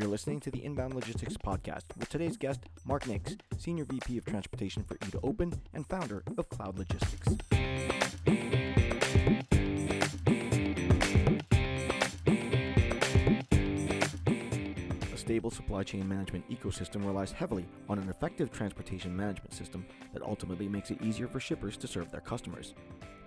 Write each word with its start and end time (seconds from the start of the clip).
You're 0.00 0.08
listening 0.08 0.40
to 0.40 0.50
the 0.50 0.64
Inbound 0.64 0.94
Logistics 0.94 1.36
Podcast 1.36 1.82
with 1.98 2.08
today's 2.08 2.38
guest, 2.38 2.60
Mark 2.86 3.06
Nix, 3.06 3.36
Senior 3.58 3.84
VP 3.84 4.16
of 4.16 4.24
Transportation 4.24 4.82
for 4.82 4.94
E2 4.94 5.20
Open 5.22 5.52
and 5.74 5.86
founder 5.86 6.22
of 6.38 6.48
Cloud 6.48 6.78
Logistics. 6.78 7.36
A 15.12 15.18
stable 15.18 15.50
supply 15.50 15.82
chain 15.82 16.08
management 16.08 16.48
ecosystem 16.48 17.04
relies 17.04 17.32
heavily 17.32 17.66
on 17.90 17.98
an 17.98 18.08
effective 18.08 18.50
transportation 18.50 19.14
management 19.14 19.52
system 19.52 19.84
that 20.14 20.22
ultimately 20.22 20.66
makes 20.66 20.90
it 20.90 21.02
easier 21.02 21.28
for 21.28 21.40
shippers 21.40 21.76
to 21.76 21.86
serve 21.86 22.10
their 22.10 22.22
customers. 22.22 22.72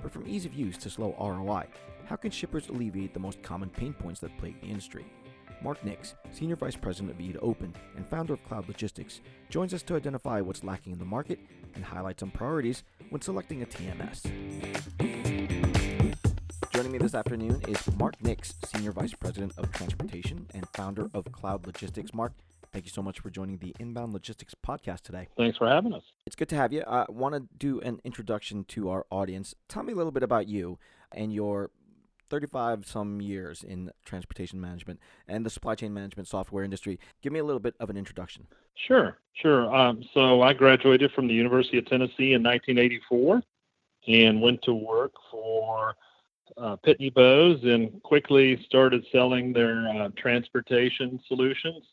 But 0.02 0.12
from 0.12 0.28
ease 0.28 0.48
of 0.48 0.56
use 0.56 0.78
to 0.78 0.90
slow 0.90 1.16
ROI, 1.20 1.68
how 2.06 2.16
can 2.16 2.32
shippers 2.32 2.70
alleviate 2.70 3.14
the 3.14 3.20
most 3.20 3.44
common 3.44 3.70
pain 3.70 3.94
points 3.94 4.20
that 4.22 4.36
plague 4.40 4.60
the 4.60 4.68
industry? 4.68 5.06
Mark 5.64 5.84
Nix, 5.86 6.16
Senior 6.32 6.58
Vice 6.58 6.76
President 6.76 7.12
of 7.12 7.18
E2 7.18 7.38
Open 7.42 7.74
and 7.96 8.06
founder 8.06 8.34
of 8.34 8.44
Cloud 8.44 8.68
Logistics, 8.68 9.22
joins 9.50 9.74
us 9.74 9.82
to 9.84 9.96
identify 9.96 10.42
what's 10.42 10.64
lacking 10.64 10.92
in 10.92 11.00
the 11.00 11.06
market 11.06 11.40
and 11.76 11.86
highlight 11.86 12.20
some 12.20 12.32
priorities 12.32 12.84
when 13.10 13.22
selecting 13.22 13.64
a 13.64 13.66
TMS. 13.66 14.24
Joining 16.72 16.92
me 16.92 16.98
this 16.98 17.16
afternoon 17.16 17.62
is 17.68 17.96
Mark 17.96 18.22
Nix, 18.22 18.56
Senior 18.66 18.92
Vice 18.92 19.14
President 19.14 19.54
of 19.58 19.72
Transportation 19.72 20.48
and 20.54 20.68
founder 20.70 21.10
of 21.14 21.32
Cloud 21.32 21.66
Logistics. 21.66 22.14
Mark, 22.14 22.34
thank 22.74 22.84
you 22.84 22.92
so 22.92 23.02
much 23.02 23.22
for 23.22 23.30
joining 23.30 23.58
the 23.60 23.74
Inbound 23.80 24.12
Logistics 24.12 24.54
podcast 24.68 25.02
today. 25.02 25.30
Thanks 25.38 25.58
for 25.58 25.70
having 25.70 25.94
us. 25.94 26.04
It's 26.26 26.36
good 26.36 26.50
to 26.50 26.58
have 26.58 26.74
you. 26.74 26.84
I 26.86 27.06
want 27.08 27.36
to 27.36 27.44
do 27.58 27.80
an 27.80 28.02
introduction 28.04 28.66
to 28.66 28.90
our 28.90 29.06
audience. 29.10 29.56
Tell 29.70 29.84
me 29.84 29.94
a 29.94 29.96
little 29.96 30.12
bit 30.12 30.24
about 30.24 30.50
you 30.50 30.78
and 31.14 31.32
your 31.34 31.70
35 32.34 32.88
some 32.88 33.22
years 33.22 33.62
in 33.62 33.92
transportation 34.06 34.60
management 34.60 35.00
and 35.28 35.46
the 35.46 35.52
supply 35.52 35.76
chain 35.76 35.94
management 35.94 36.28
software 36.28 36.64
industry. 36.64 37.00
Give 37.22 37.32
me 37.32 37.38
a 37.38 37.44
little 37.44 37.60
bit 37.60 37.76
of 37.80 37.92
an 37.92 37.96
introduction. 37.96 38.48
Sure, 38.88 39.20
sure. 39.34 39.72
Um, 39.72 40.04
so 40.16 40.42
I 40.42 40.54
graduated 40.54 41.12
from 41.12 41.28
the 41.28 41.34
University 41.36 41.78
of 41.78 41.86
Tennessee 41.86 42.34
in 42.34 42.42
1984 42.42 43.44
and 44.08 44.42
went 44.42 44.64
to 44.64 44.74
work 44.74 45.12
for 45.30 45.94
uh, 46.58 46.76
Pitney 46.78 47.14
Bowes 47.14 47.60
and 47.66 48.02
quickly 48.02 48.60
started 48.66 49.06
selling 49.12 49.54
their 49.54 49.88
uh, 49.90 50.10
transportation 50.18 51.20
solutions. 51.28 51.84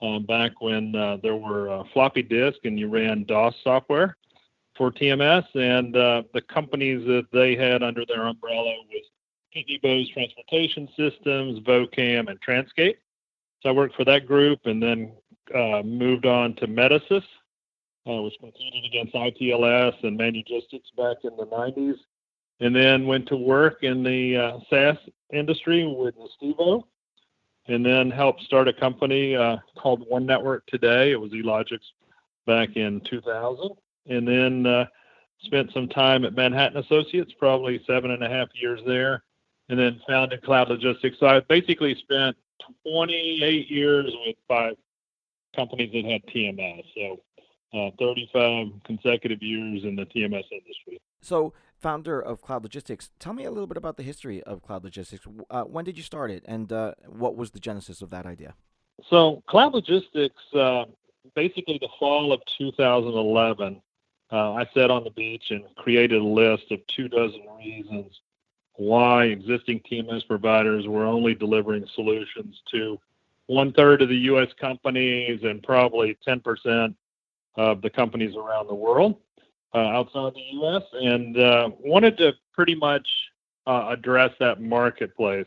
Um, 0.00 0.24
back 0.24 0.52
when 0.62 0.96
uh, 0.96 1.18
there 1.22 1.36
were 1.36 1.68
uh, 1.68 1.84
floppy 1.92 2.22
disk 2.22 2.60
and 2.64 2.80
you 2.80 2.88
ran 2.88 3.24
DOS 3.24 3.54
software 3.62 4.16
for 4.74 4.90
TMS, 4.90 5.44
and 5.54 5.94
uh, 5.94 6.22
the 6.32 6.40
companies 6.40 7.06
that 7.06 7.26
they 7.30 7.54
had 7.54 7.82
under 7.82 8.06
their 8.06 8.26
umbrella 8.26 8.72
was 8.90 9.04
Pitney 9.54 9.80
Bowes 9.82 10.08
Transportation 10.10 10.88
Systems, 10.96 11.60
Vocam, 11.60 12.28
and 12.28 12.40
Transcape. 12.40 12.96
So 13.60 13.68
I 13.68 13.72
worked 13.72 13.94
for 13.94 14.04
that 14.04 14.26
group 14.26 14.60
and 14.64 14.82
then 14.82 15.12
uh, 15.54 15.82
moved 15.84 16.26
on 16.26 16.54
to 16.56 16.66
Metasys, 16.66 17.24
uh, 18.08 18.22
which 18.22 18.34
competed 18.40 18.84
against 18.84 19.14
ITLS 19.14 20.02
and 20.02 20.18
Manugistics 20.18 20.90
back 20.96 21.18
in 21.24 21.36
the 21.36 21.46
90s. 21.46 21.96
And 22.60 22.74
then 22.74 23.06
went 23.06 23.26
to 23.28 23.36
work 23.36 23.82
in 23.82 24.02
the 24.02 24.36
uh, 24.36 24.58
SaaS 24.70 24.96
industry 25.32 25.84
with 25.84 26.14
Nistevo, 26.16 26.84
and 27.66 27.84
then 27.84 28.10
helped 28.10 28.42
start 28.42 28.68
a 28.68 28.72
company 28.72 29.34
uh, 29.34 29.56
called 29.76 30.04
One 30.08 30.26
Network 30.26 30.66
today. 30.66 31.10
It 31.10 31.20
was 31.20 31.32
Elogex 31.32 31.80
back 32.46 32.76
in 32.76 33.00
2000. 33.00 33.70
And 34.06 34.26
then 34.26 34.66
uh, 34.66 34.86
spent 35.42 35.72
some 35.72 35.88
time 35.88 36.24
at 36.24 36.34
Manhattan 36.34 36.78
Associates, 36.78 37.32
probably 37.38 37.82
seven 37.86 38.12
and 38.12 38.22
a 38.22 38.28
half 38.28 38.48
years 38.54 38.80
there 38.86 39.22
and 39.68 39.78
then 39.78 40.00
founded 40.06 40.42
Cloud 40.42 40.68
Logistics. 40.68 41.18
So 41.18 41.26
I 41.26 41.40
basically 41.40 41.94
spent 41.94 42.36
28 42.86 43.70
years 43.70 44.12
with 44.26 44.36
five 44.48 44.74
companies 45.54 45.90
that 45.92 46.04
had 46.04 46.24
TMS. 46.26 46.84
So 46.94 47.20
uh, 47.74 47.90
35 47.98 48.68
consecutive 48.84 49.42
years 49.42 49.84
in 49.84 49.96
the 49.96 50.04
TMS 50.04 50.44
industry. 50.52 51.00
So, 51.20 51.52
founder 51.80 52.20
of 52.20 52.42
Cloud 52.42 52.62
Logistics, 52.62 53.10
tell 53.18 53.32
me 53.32 53.44
a 53.44 53.50
little 53.50 53.66
bit 53.66 53.76
about 53.76 53.96
the 53.96 54.02
history 54.02 54.42
of 54.42 54.62
Cloud 54.62 54.84
Logistics. 54.84 55.26
Uh, 55.50 55.62
when 55.62 55.84
did 55.84 55.96
you 55.96 56.02
start 56.02 56.30
it, 56.30 56.44
and 56.46 56.72
uh, 56.72 56.94
what 57.06 57.36
was 57.36 57.52
the 57.52 57.60
genesis 57.60 58.02
of 58.02 58.10
that 58.10 58.26
idea? 58.26 58.54
So, 59.08 59.42
Cloud 59.46 59.74
Logistics, 59.74 60.42
uh, 60.54 60.84
basically 61.34 61.78
the 61.78 61.88
fall 61.98 62.32
of 62.32 62.40
2011, 62.58 63.80
uh, 64.30 64.52
I 64.52 64.66
sat 64.74 64.90
on 64.90 65.04
the 65.04 65.10
beach 65.10 65.50
and 65.50 65.64
created 65.76 66.20
a 66.20 66.24
list 66.24 66.70
of 66.70 66.86
two 66.88 67.08
dozen 67.08 67.42
reasons 67.58 68.20
why 68.76 69.24
existing 69.24 69.80
TMS 69.90 70.26
providers 70.26 70.86
were 70.86 71.04
only 71.04 71.34
delivering 71.34 71.86
solutions 71.94 72.60
to 72.70 72.98
one 73.46 73.72
third 73.72 74.02
of 74.02 74.08
the 74.08 74.16
U.S. 74.16 74.48
companies 74.60 75.40
and 75.42 75.62
probably 75.62 76.16
10% 76.26 76.94
of 77.56 77.82
the 77.82 77.90
companies 77.90 78.34
around 78.36 78.68
the 78.68 78.74
world 78.74 79.16
uh, 79.74 79.78
outside 79.78 80.34
the 80.34 80.56
U.S. 80.58 80.82
and 80.92 81.38
uh, 81.38 81.70
wanted 81.80 82.16
to 82.18 82.32
pretty 82.54 82.74
much 82.74 83.06
uh, 83.66 83.88
address 83.90 84.30
that 84.40 84.60
marketplace. 84.60 85.46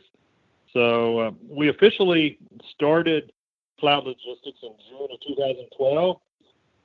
So 0.72 1.18
uh, 1.18 1.30
we 1.48 1.68
officially 1.68 2.38
started 2.74 3.32
Cloud 3.80 4.04
Logistics 4.04 4.58
in 4.62 4.72
June 4.88 5.08
of 5.12 5.20
2012 5.26 6.16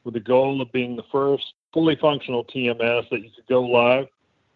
with 0.04 0.14
the 0.14 0.20
goal 0.20 0.62
of 0.62 0.72
being 0.72 0.96
the 0.96 1.04
first 1.12 1.54
fully 1.74 1.96
functional 1.96 2.44
TMS 2.46 3.10
that 3.10 3.22
you 3.22 3.30
could 3.36 3.48
go 3.48 3.62
live 3.62 4.08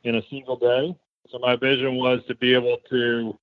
in 0.04 0.16
a 0.16 0.22
single 0.30 0.58
day 0.58 0.96
so 1.32 1.40
my 1.40 1.56
vision 1.56 1.96
was 1.96 2.22
to 2.28 2.36
be 2.36 2.54
able 2.54 2.78
to 2.90 3.38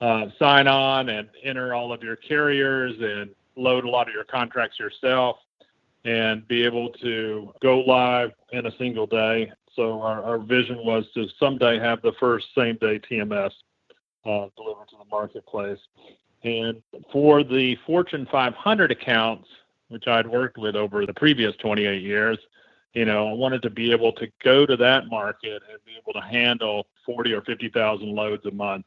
uh, 0.00 0.26
sign 0.38 0.66
on 0.66 1.08
and 1.10 1.28
enter 1.42 1.74
all 1.74 1.92
of 1.92 2.02
your 2.02 2.16
carriers 2.16 2.94
and 3.00 3.30
load 3.56 3.84
a 3.84 3.90
lot 3.90 4.08
of 4.08 4.14
your 4.14 4.24
contracts 4.24 4.78
yourself 4.78 5.36
and 6.04 6.46
be 6.48 6.64
able 6.64 6.88
to 6.88 7.52
go 7.60 7.80
live 7.80 8.30
in 8.52 8.66
a 8.66 8.76
single 8.78 9.06
day. 9.06 9.52
So 9.76 10.00
our, 10.00 10.22
our 10.24 10.38
vision 10.38 10.78
was 10.84 11.04
to 11.14 11.26
someday 11.38 11.78
have 11.78 12.00
the 12.02 12.12
first 12.18 12.46
same 12.56 12.76
day 12.76 12.98
TMS 12.98 13.52
uh, 14.24 14.46
delivered 14.56 14.88
to 14.88 14.96
the 14.98 15.04
marketplace. 15.10 15.78
And 16.42 16.82
for 17.12 17.44
the 17.44 17.76
Fortune 17.86 18.26
500 18.32 18.90
accounts, 18.90 19.48
which 19.88 20.06
I'd 20.08 20.26
worked 20.26 20.56
with 20.56 20.76
over 20.76 21.04
the 21.04 21.12
previous 21.12 21.54
28 21.56 22.02
years, 22.02 22.38
you 22.94 23.04
know, 23.04 23.28
I 23.28 23.32
wanted 23.32 23.62
to 23.62 23.70
be 23.70 23.92
able 23.92 24.12
to 24.14 24.28
go 24.42 24.66
to 24.66 24.76
that 24.76 25.06
market 25.06 25.62
and 25.70 25.78
be 25.84 25.92
able 25.96 26.12
to 26.20 26.26
handle 26.26 26.86
40 27.06 27.32
or 27.32 27.42
50,000 27.42 28.08
loads 28.08 28.44
a 28.46 28.50
month 28.50 28.84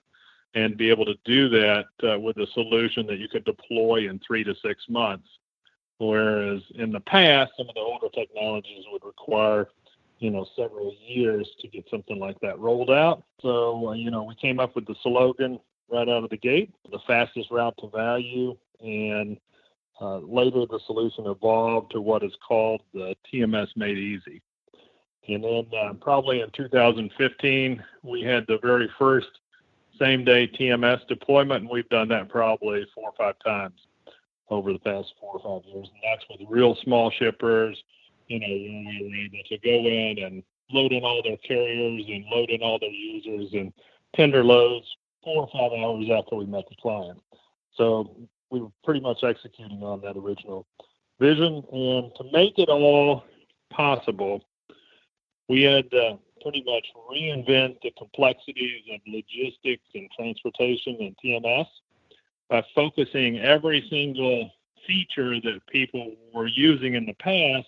and 0.56 0.78
be 0.78 0.90
able 0.90 1.06
to 1.06 1.16
do 1.26 1.50
that 1.50 1.86
uh, 2.04 2.20
with 2.20 2.38
a 2.38 2.48
solution 2.54 3.08
that 3.08 3.18
you 3.18 3.28
could 3.28 3.46
deploy 3.46 4.10
in 4.10 4.20
three 4.20 4.44
to 4.44 4.54
six 4.62 4.84
months. 4.90 5.28
Whereas 5.98 6.62
in 6.76 6.92
the 6.92 7.00
past, 7.00 7.54
some 7.58 7.70
of 7.70 7.76
the 7.76 7.82
older 7.82 8.10
technologies 8.14 8.84
would 8.92 9.06
require, 9.06 9.70
you 10.20 10.32
know, 10.32 10.46
several 10.56 10.94
years 11.00 11.50
to 11.60 11.68
get 11.68 11.86
something 11.90 12.20
like 12.20 12.40
that 12.42 12.60
rolled 12.60 12.92
out. 12.92 13.24
So, 13.42 13.90
uh, 13.90 13.94
you 13.94 14.12
know, 14.12 14.24
we 14.24 14.36
came 14.36 14.60
up 14.60 14.76
with 14.76 14.86
the 14.86 14.96
slogan 15.02 15.60
right 15.90 16.10
out 16.10 16.24
of 16.24 16.30
the 16.30 16.38
gate, 16.38 16.74
the 16.92 17.00
fastest 17.08 17.52
route 17.52 17.76
to 17.80 17.88
value. 17.88 18.58
And 18.82 19.38
uh, 20.04 20.18
later, 20.18 20.66
the 20.66 20.82
solution 20.86 21.28
evolved 21.28 21.92
to 21.92 22.02
what 22.02 22.24
is 22.24 22.34
called 22.46 22.82
the 22.94 23.16
TMS 23.32 23.70
Made 23.78 23.98
Easy. 23.98 24.42
And 25.30 25.42
then 25.42 25.68
uh, 25.80 25.94
probably 25.94 26.42
in 26.42 26.50
2015, 26.52 27.82
we 28.02 28.22
had 28.22 28.46
the 28.48 28.60
very 28.62 28.90
first 29.00 29.30
same 29.98 30.26
day 30.26 30.46
TMS 30.48 31.08
deployment, 31.08 31.62
and 31.62 31.70
we've 31.70 31.88
done 31.88 32.10
that 32.10 32.28
probably 32.28 32.86
four 32.94 33.12
or 33.12 33.14
five 33.18 33.36
times 33.46 33.80
over 34.50 34.74
the 34.74 34.80
past 34.80 35.14
four 35.22 35.40
or 35.40 35.62
five 35.62 35.74
years. 35.74 35.88
And 35.88 36.04
that's 36.04 36.26
with 36.30 36.50
real 36.50 36.76
small 36.84 37.10
shippers, 37.10 37.82
you 38.28 38.42
know, 38.42 38.48
where 38.48 38.58
we 38.58 39.10
were 39.10 39.38
able 39.38 39.44
to 39.48 39.58
go 39.60 39.88
in 39.88 40.22
and 40.22 40.44
load 40.70 40.92
in 40.92 41.04
all 41.06 41.24
their 41.24 41.38
carriers 41.38 42.04
and 42.10 42.26
load 42.26 42.50
in 42.50 42.62
all 42.62 42.78
their 42.78 42.90
users 42.90 43.54
and 43.54 43.72
tender 44.18 44.44
loads 44.44 44.86
four 45.24 45.48
or 45.48 45.50
five 45.54 45.72
hours 45.80 46.10
after 46.10 46.36
we 46.36 46.46
met 46.46 46.68
the 46.68 46.76
client. 46.82 47.22
So 47.78 48.14
we 48.54 48.62
were 48.62 48.72
pretty 48.84 49.00
much 49.00 49.24
executing 49.24 49.82
on 49.82 50.00
that 50.02 50.16
original 50.16 50.68
vision. 51.20 51.64
And 51.72 52.12
to 52.16 52.24
make 52.32 52.60
it 52.60 52.70
all 52.70 53.26
possible, 53.72 54.46
we 55.50 55.64
had 55.64 55.90
to 55.92 56.20
pretty 56.42 56.64
much 56.66 56.86
reinvent 57.12 57.82
the 57.82 57.92
complexities 57.98 58.82
of 58.94 59.00
logistics 59.08 59.88
and 59.96 60.10
transportation 60.16 60.98
and 61.00 61.16
TMS 61.24 61.66
by 62.50 62.64
focusing 62.76 63.40
every 63.40 63.88
single 63.90 64.52
feature 64.86 65.42
that 65.42 65.62
people 65.72 66.14
were 66.34 66.48
using 66.48 66.94
in 66.94 67.06
the 67.06 67.14
past, 67.14 67.68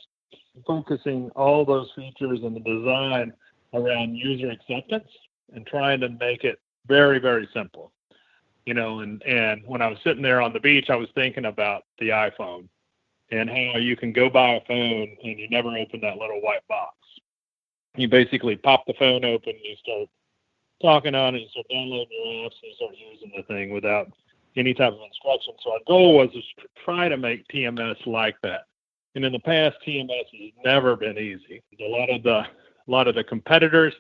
focusing 0.68 1.32
all 1.36 1.66
those 1.66 1.90
features 1.96 2.40
and 2.44 2.56
the 2.56 2.60
design 2.60 3.34
around 3.74 4.16
user 4.16 4.52
acceptance 4.52 5.10
and 5.54 5.66
trying 5.66 6.00
to 6.02 6.10
make 6.10 6.44
it 6.44 6.60
very, 6.88 7.18
very 7.18 7.50
simple 7.54 7.92
you 8.66 8.74
know, 8.74 9.00
and 9.00 9.22
and 9.24 9.62
when 9.66 9.82
I 9.82 9.88
was 9.88 10.00
sitting 10.04 10.24
there 10.24 10.42
on 10.42 10.54
the 10.54 10.60
beach, 10.60 10.90
I 10.90 10.96
was 10.96 11.10
thinking 11.16 11.46
about 11.46 11.84
the 12.00 12.10
iPhone 12.10 12.68
and 13.32 13.50
how 13.50 13.78
you 13.78 13.96
can 13.96 14.12
go 14.12 14.30
buy 14.30 14.56
a 14.56 14.62
phone 14.68 15.16
and 15.24 15.40
you 15.40 15.50
never 15.50 15.70
open 15.78 16.02
that 16.02 16.18
little 16.18 16.42
white 16.42 16.68
box. 16.68 16.96
You 17.96 18.08
basically 18.08 18.56
pop 18.56 18.86
the 18.86 18.94
phone 19.00 19.24
open, 19.24 19.54
you 19.64 19.76
start 19.78 20.10
talking 20.82 21.16
on 21.16 21.36
it, 21.36 21.40
you 21.40 21.50
start 21.50 21.68
downloading 21.70 22.08
your 22.12 22.50
apps, 22.50 22.56
and 22.62 22.70
you 22.70 22.76
start 22.76 22.96
using 23.12 23.32
the 23.36 23.44
thing 23.44 23.72
without 23.72 24.12
any 24.58 24.74
type 24.74 24.94
of 24.94 25.00
instruction. 25.06 25.54
So 25.64 25.72
our 25.72 25.80
goal 25.88 26.18
was 26.18 26.30
to 26.34 26.42
try 26.84 27.10
to 27.10 27.18
make 27.18 27.48
TMS 27.48 28.06
like 28.06 28.36
that. 28.44 28.66
And 29.16 29.24
in 29.24 29.32
the 29.32 29.40
past, 29.40 29.78
TMS 29.86 30.10
has 30.10 30.52
never 30.64 30.96
been 30.96 31.18
easy. 31.18 31.64
A 31.80 31.88
lot 31.88 32.10
of 32.10 32.24
the 32.24 32.46
a 32.88 32.92
lot 32.92 33.08
of 33.08 33.16
the 33.16 33.24
competitors 33.24 33.94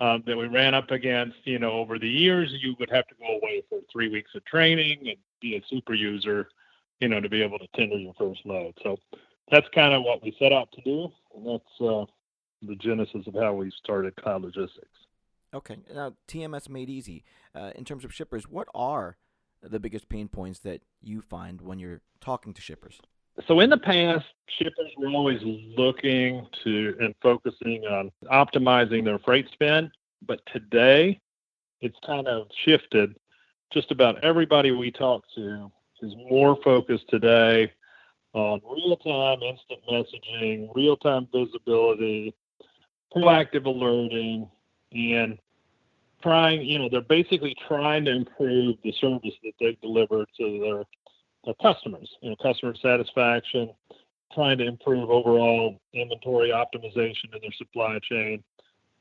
um, 0.00 0.22
that 0.26 0.36
we 0.36 0.46
ran 0.46 0.74
up 0.74 0.90
against, 0.90 1.36
you 1.44 1.58
know, 1.58 1.72
over 1.72 1.98
the 1.98 2.08
years, 2.08 2.52
you 2.60 2.74
would 2.78 2.90
have 2.90 3.06
to 3.08 3.14
go 3.14 3.36
away 3.36 3.62
for 3.68 3.80
three 3.90 4.08
weeks 4.08 4.30
of 4.34 4.44
training 4.44 4.98
and 5.00 5.16
be 5.40 5.56
a 5.56 5.62
super 5.68 5.94
user, 5.94 6.48
you 7.00 7.08
know, 7.08 7.20
to 7.20 7.28
be 7.28 7.42
able 7.42 7.58
to 7.58 7.66
tender 7.74 7.96
your 7.96 8.14
first 8.18 8.40
load. 8.44 8.74
So 8.82 8.96
that's 9.50 9.66
kind 9.74 9.94
of 9.94 10.02
what 10.02 10.22
we 10.22 10.36
set 10.38 10.52
out 10.52 10.70
to 10.72 10.82
do, 10.82 11.08
and 11.34 11.46
that's 11.46 11.80
uh, 11.80 12.04
the 12.62 12.76
genesis 12.76 13.26
of 13.26 13.34
how 13.34 13.54
we 13.54 13.72
started 13.82 14.16
Cloud 14.16 14.42
Logistics. 14.42 14.88
Okay, 15.54 15.78
now 15.94 16.12
TMS 16.28 16.68
made 16.68 16.90
easy. 16.90 17.24
Uh, 17.54 17.70
in 17.74 17.84
terms 17.84 18.04
of 18.04 18.12
shippers, 18.12 18.48
what 18.48 18.68
are 18.74 19.16
the 19.62 19.80
biggest 19.80 20.08
pain 20.08 20.28
points 20.28 20.58
that 20.60 20.82
you 21.00 21.22
find 21.22 21.62
when 21.62 21.78
you're 21.78 22.02
talking 22.20 22.52
to 22.52 22.60
shippers? 22.60 23.00
So 23.46 23.60
in 23.60 23.70
the 23.70 23.78
past, 23.78 24.24
shippers 24.48 24.92
were 24.96 25.08
always 25.08 25.40
looking 25.42 26.46
to 26.64 26.96
and 27.00 27.14
focusing 27.22 27.84
on 27.84 28.10
optimizing 28.32 29.04
their 29.04 29.18
freight 29.18 29.48
spend, 29.52 29.90
but 30.26 30.40
today 30.46 31.20
it's 31.80 31.98
kind 32.06 32.26
of 32.26 32.48
shifted. 32.64 33.14
Just 33.72 33.90
about 33.90 34.24
everybody 34.24 34.70
we 34.70 34.90
talk 34.90 35.24
to 35.34 35.70
is 36.00 36.14
more 36.30 36.56
focused 36.64 37.08
today 37.08 37.72
on 38.32 38.60
real-time 38.64 39.42
instant 39.42 39.80
messaging, 39.90 40.68
real-time 40.74 41.28
visibility, 41.32 42.34
proactive 43.14 43.66
alerting, 43.66 44.48
and 44.92 45.38
trying, 46.22 46.62
you 46.62 46.78
know, 46.78 46.88
they're 46.88 47.00
basically 47.02 47.54
trying 47.68 48.04
to 48.04 48.12
improve 48.12 48.76
the 48.82 48.92
service 48.92 49.34
that 49.42 49.52
they 49.60 49.76
deliver 49.82 50.26
to 50.38 50.60
their 50.60 50.84
customers, 51.54 52.10
you 52.20 52.30
know, 52.30 52.36
customer 52.36 52.74
satisfaction, 52.80 53.70
trying 54.32 54.58
to 54.58 54.66
improve 54.66 55.10
overall 55.10 55.80
inventory 55.92 56.50
optimization 56.50 57.34
in 57.34 57.40
their 57.40 57.52
supply 57.56 57.98
chain, 58.02 58.42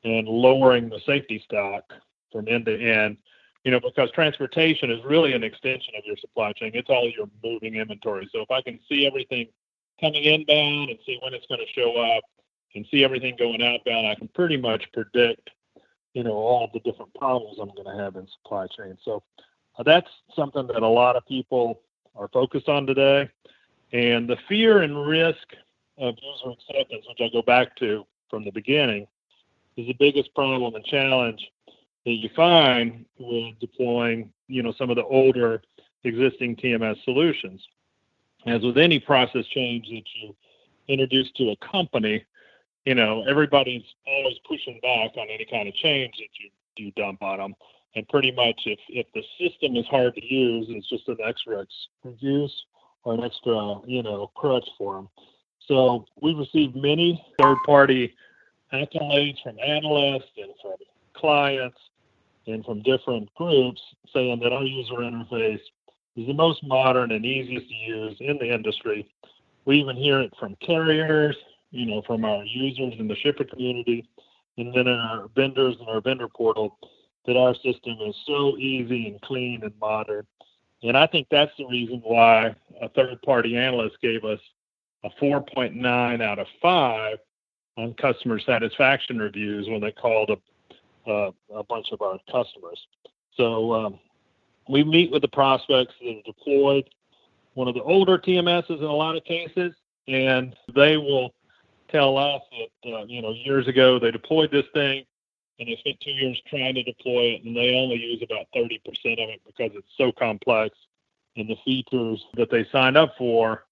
and 0.04 0.28
lowering 0.28 0.90
the 0.90 1.00
safety 1.06 1.42
stock 1.44 1.92
from 2.32 2.48
end 2.48 2.66
to 2.66 2.80
end. 2.80 3.18
You 3.64 3.72
know, 3.72 3.80
because 3.80 4.12
transportation 4.12 4.92
is 4.92 5.04
really 5.04 5.34
an 5.34 5.44
extension 5.44 5.96
of 5.98 6.04
your 6.06 6.18
supply 6.18 6.54
chain. 6.54 6.72
It's 6.76 6.90
all 6.90 7.10
your 7.10 7.28
moving 7.44 7.76
inventory. 7.76 8.30
So 8.32 8.42
if 8.42 8.52
I 8.52 8.62
can 8.62 8.80
see 8.88 9.08
everything 9.08 9.48
coming 10.00 10.24
inbound 10.24 10.92
and 10.92 11.00
see 11.04 11.18
when 11.24 11.34
it's 11.34 11.48
going 11.48 11.62
to 11.62 11.74
show 11.74 11.98
up 11.98 12.24
and 12.76 12.86
see 12.92 13.04
everything 13.04 13.36
going 13.40 13.64
outbound, 13.64 14.06
I 14.06 14.14
can 14.14 14.28
pretty 14.28 14.58
much 14.58 14.86
predict, 14.94 15.50
you 16.14 16.24
know, 16.24 16.34
all 16.34 16.70
the 16.74 16.80
different 16.82 17.14
problems 17.16 17.58
I'm 17.60 17.70
going 17.70 17.98
to 17.98 18.04
have 18.04 18.16
in 18.18 18.28
supply 18.28 18.68
chain. 18.68 18.98
So 19.04 19.24
uh, 19.80 19.84
that's 19.84 20.10
something 20.36 20.68
that 20.68 20.84
a 20.84 20.88
lot 20.88 21.16
of 21.16 21.26
people 21.26 21.82
are 22.16 22.28
focused 22.30 22.70
on 22.70 22.86
today. 22.86 23.30
And 23.92 24.30
the 24.30 24.38
fear 24.48 24.82
and 24.82 25.08
risk 25.08 25.54
of 25.98 26.16
user 26.22 26.52
acceptance, 26.52 27.06
which 27.08 27.22
I 27.22 27.30
go 27.32 27.42
back 27.42 27.76
to 27.78 28.06
from 28.30 28.44
the 28.44 28.52
beginning, 28.52 29.08
is 29.78 29.88
the 29.88 29.94
biggest 29.94 30.34
problem 30.34 30.76
and 30.76 30.86
challenge 30.86 31.52
that 32.06 32.12
you 32.12 32.30
find 32.36 33.06
with 33.18 33.60
deploying, 33.60 34.32
you 34.48 34.64
know, 34.64 34.74
some 34.78 34.90
of 34.90 34.96
the 34.96 35.04
older 35.04 35.62
existing 36.04 36.56
TMS 36.56 37.04
solutions. 37.04 37.62
As 38.46 38.62
with 38.62 38.78
any 38.78 39.00
process 39.00 39.46
change 39.48 39.88
that 39.90 40.04
you 40.22 40.36
introduce 40.88 41.32
to 41.34 41.50
a 41.50 41.56
company, 41.58 42.24
you 42.86 42.94
know, 42.94 43.24
everybody's 43.28 43.84
always 44.06 44.38
pushing 44.48 44.80
back 44.82 45.18
on 45.18 45.28
any 45.30 45.46
kind 45.46 45.68
of 45.68 45.74
change 45.74 46.14
that 46.18 46.30
you 46.40 46.50
you 46.78 46.92
dump 46.92 47.24
on 47.24 47.38
them 47.38 47.56
and 47.96 48.08
pretty 48.10 48.32
much 48.32 48.62
if, 48.66 48.80
if 48.90 49.08
the 49.14 49.24
system 49.40 49.76
is 49.76 49.86
hard 49.88 50.16
to 50.16 50.26
use, 50.26 50.68
it's 50.70 50.90
just 50.90 51.08
an 51.08 51.18
extra 51.24 51.66
excuse 52.04 52.66
or 53.04 53.14
an 53.14 53.24
extra, 53.24 53.80
you 53.86 54.04
know, 54.04 54.32
crutch 54.36 54.68
for 54.78 54.96
them. 54.96 55.10
So 55.68 56.06
we've 56.22 56.38
received 56.38 56.76
many 56.76 57.24
third-party 57.40 58.14
accolades 58.74 59.42
from 59.42 59.58
analysts 59.60 60.32
and 60.38 60.52
from 60.62 60.76
clients 61.14 61.78
and 62.48 62.64
from 62.66 62.82
different 62.84 63.34
groups 63.36 63.82
saying 64.14 64.40
that 64.42 64.52
our 64.52 64.64
user 64.64 64.96
interface 64.96 65.62
is 66.16 66.28
the 66.28 66.34
most 66.34 66.64
modern 66.64 67.12
and 67.12 67.26
easiest 67.26 67.68
to 67.68 67.76
use 67.76 68.18
in 68.20 68.38
the 68.38 68.54
industry. 68.54 69.10
We 69.66 69.80
even 69.80 69.96
hear 69.96 70.20
it 70.20 70.34
from 70.40 70.56
carriers, 70.56 71.36
you 71.72 71.86
know, 71.86 72.02
from 72.06 72.26
our 72.26 72.44
users 72.44 72.94
in 73.00 73.08
the 73.08 73.16
shipper 73.16 73.44
community, 73.44 74.08
and 74.58 74.74
then 74.74 74.88
in 74.88 74.98
our 74.98 75.28
vendors 75.36 75.76
and 75.80 75.90
our 75.90 76.02
vendor 76.02 76.28
portal 76.28 76.78
that 77.26 77.38
our 77.38 77.56
system 77.56 77.98
is 78.06 78.16
so 78.26 78.58
easy 78.58 79.08
and 79.08 79.22
clean 79.22 79.64
and 79.64 79.74
modern. 79.80 80.26
And 80.84 80.98
I 80.98 81.08
think 81.08 81.28
that's 81.32 81.52
the 81.58 81.66
reason 81.66 82.02
why 82.04 82.56
a 82.82 82.90
third 82.90 83.22
party 83.24 83.58
analyst 83.58 84.00
gave 84.02 84.24
us 84.24 84.40
a 85.04 85.10
4.9 85.22 86.22
out 86.22 86.40
of 86.40 86.48
5 86.62 87.18
on 87.78 87.94
customer 87.96 88.40
satisfaction 88.40 89.18
reviews 89.18 89.68
when 89.68 89.82
they 89.82 89.92
called 89.92 90.30
a, 90.30 91.10
uh, 91.10 91.32
a 91.54 91.64
bunch 91.64 91.88
of 91.92 92.02
our 92.02 92.20
customers. 92.32 92.80
So 93.36 93.74
um, 93.74 94.00
we 94.70 94.84
meet 94.84 95.12
with 95.12 95.22
the 95.22 95.28
prospects 95.28 95.94
that 96.02 96.16
have 96.16 96.24
deployed 96.24 96.90
one 97.54 97.68
of 97.68 97.74
the 97.74 97.84
older 97.84 98.18
TMSs 98.18 98.78
in 98.78 98.84
a 98.84 98.92
lot 98.92 99.16
of 99.16 99.24
cases, 99.24 99.74
and 100.08 100.56
they 100.76 100.98
will 100.98 101.34
tell 101.90 102.18
us 102.18 102.42
that, 102.84 102.92
uh, 102.92 103.06
you 103.06 103.22
know, 103.22 103.32
years 103.32 103.68
ago 103.68 104.00
they 104.00 104.12
deployed 104.12 104.52
this 104.52 104.66
thing 104.74 105.06
and 105.60 105.70
they 105.70 105.78
spent 105.78 106.00
two 106.00 106.12
years 106.12 106.42
trying 106.48 106.76
to 106.76 106.84
deploy 106.84 107.36
it, 107.36 107.44
and 107.44 107.56
they 107.56 107.76
only 107.76 107.96
use 107.96 108.22
about 108.22 108.48
30% 108.56 108.78
of 109.24 109.30
it 109.30 109.42
because 109.46 109.72
it's 109.76 109.88
so 109.98 110.12
complex, 110.12 110.76
and 111.38 111.50
the 111.50 111.58
features 111.64 112.26
that 112.36 112.50
they 112.50 112.66
signed 112.72 112.98
up 112.98 113.16
for, 113.18 113.66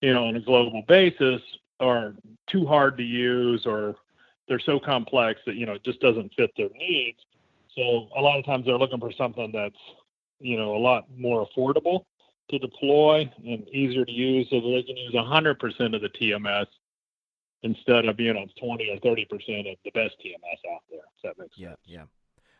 you 0.00 0.12
know, 0.12 0.26
on 0.26 0.36
a 0.36 0.40
global 0.40 0.82
basis 0.86 1.42
are 1.80 2.14
too 2.46 2.66
hard 2.66 2.96
to 2.96 3.02
use, 3.02 3.66
or 3.66 3.96
they're 4.48 4.58
so 4.58 4.78
complex 4.78 5.40
that 5.46 5.56
you 5.56 5.66
know 5.66 5.74
it 5.74 5.84
just 5.84 6.00
doesn't 6.00 6.32
fit 6.34 6.50
their 6.56 6.70
needs. 6.70 7.18
So 7.74 8.08
a 8.16 8.20
lot 8.20 8.38
of 8.38 8.44
times 8.44 8.64
they're 8.64 8.78
looking 8.78 9.00
for 9.00 9.12
something 9.12 9.50
that's, 9.52 9.76
you 10.40 10.56
know, 10.56 10.74
a 10.74 10.78
lot 10.78 11.04
more 11.16 11.46
affordable 11.46 12.04
to 12.48 12.58
deploy 12.58 13.30
and 13.44 13.68
easier 13.68 14.04
to 14.04 14.12
use, 14.12 14.48
so 14.48 14.60
that 14.60 14.68
they 14.68 14.82
can 14.82 14.96
use 14.96 15.12
100% 15.12 15.94
of 15.94 16.00
the 16.00 16.08
TMS 16.08 16.66
instead 17.62 18.06
of 18.06 18.18
you 18.20 18.32
know 18.32 18.46
20 18.60 18.90
or 18.90 18.98
30 19.00 19.24
percent 19.26 19.66
of 19.66 19.76
the 19.84 19.90
best 19.92 20.14
TMS 20.24 20.72
out 20.74 20.82
there. 20.90 21.00
If 21.00 21.22
that 21.24 21.38
makes 21.38 21.54
yeah, 21.56 21.68
sense. 21.68 21.78
Yeah, 21.84 21.98
yeah. 21.98 22.04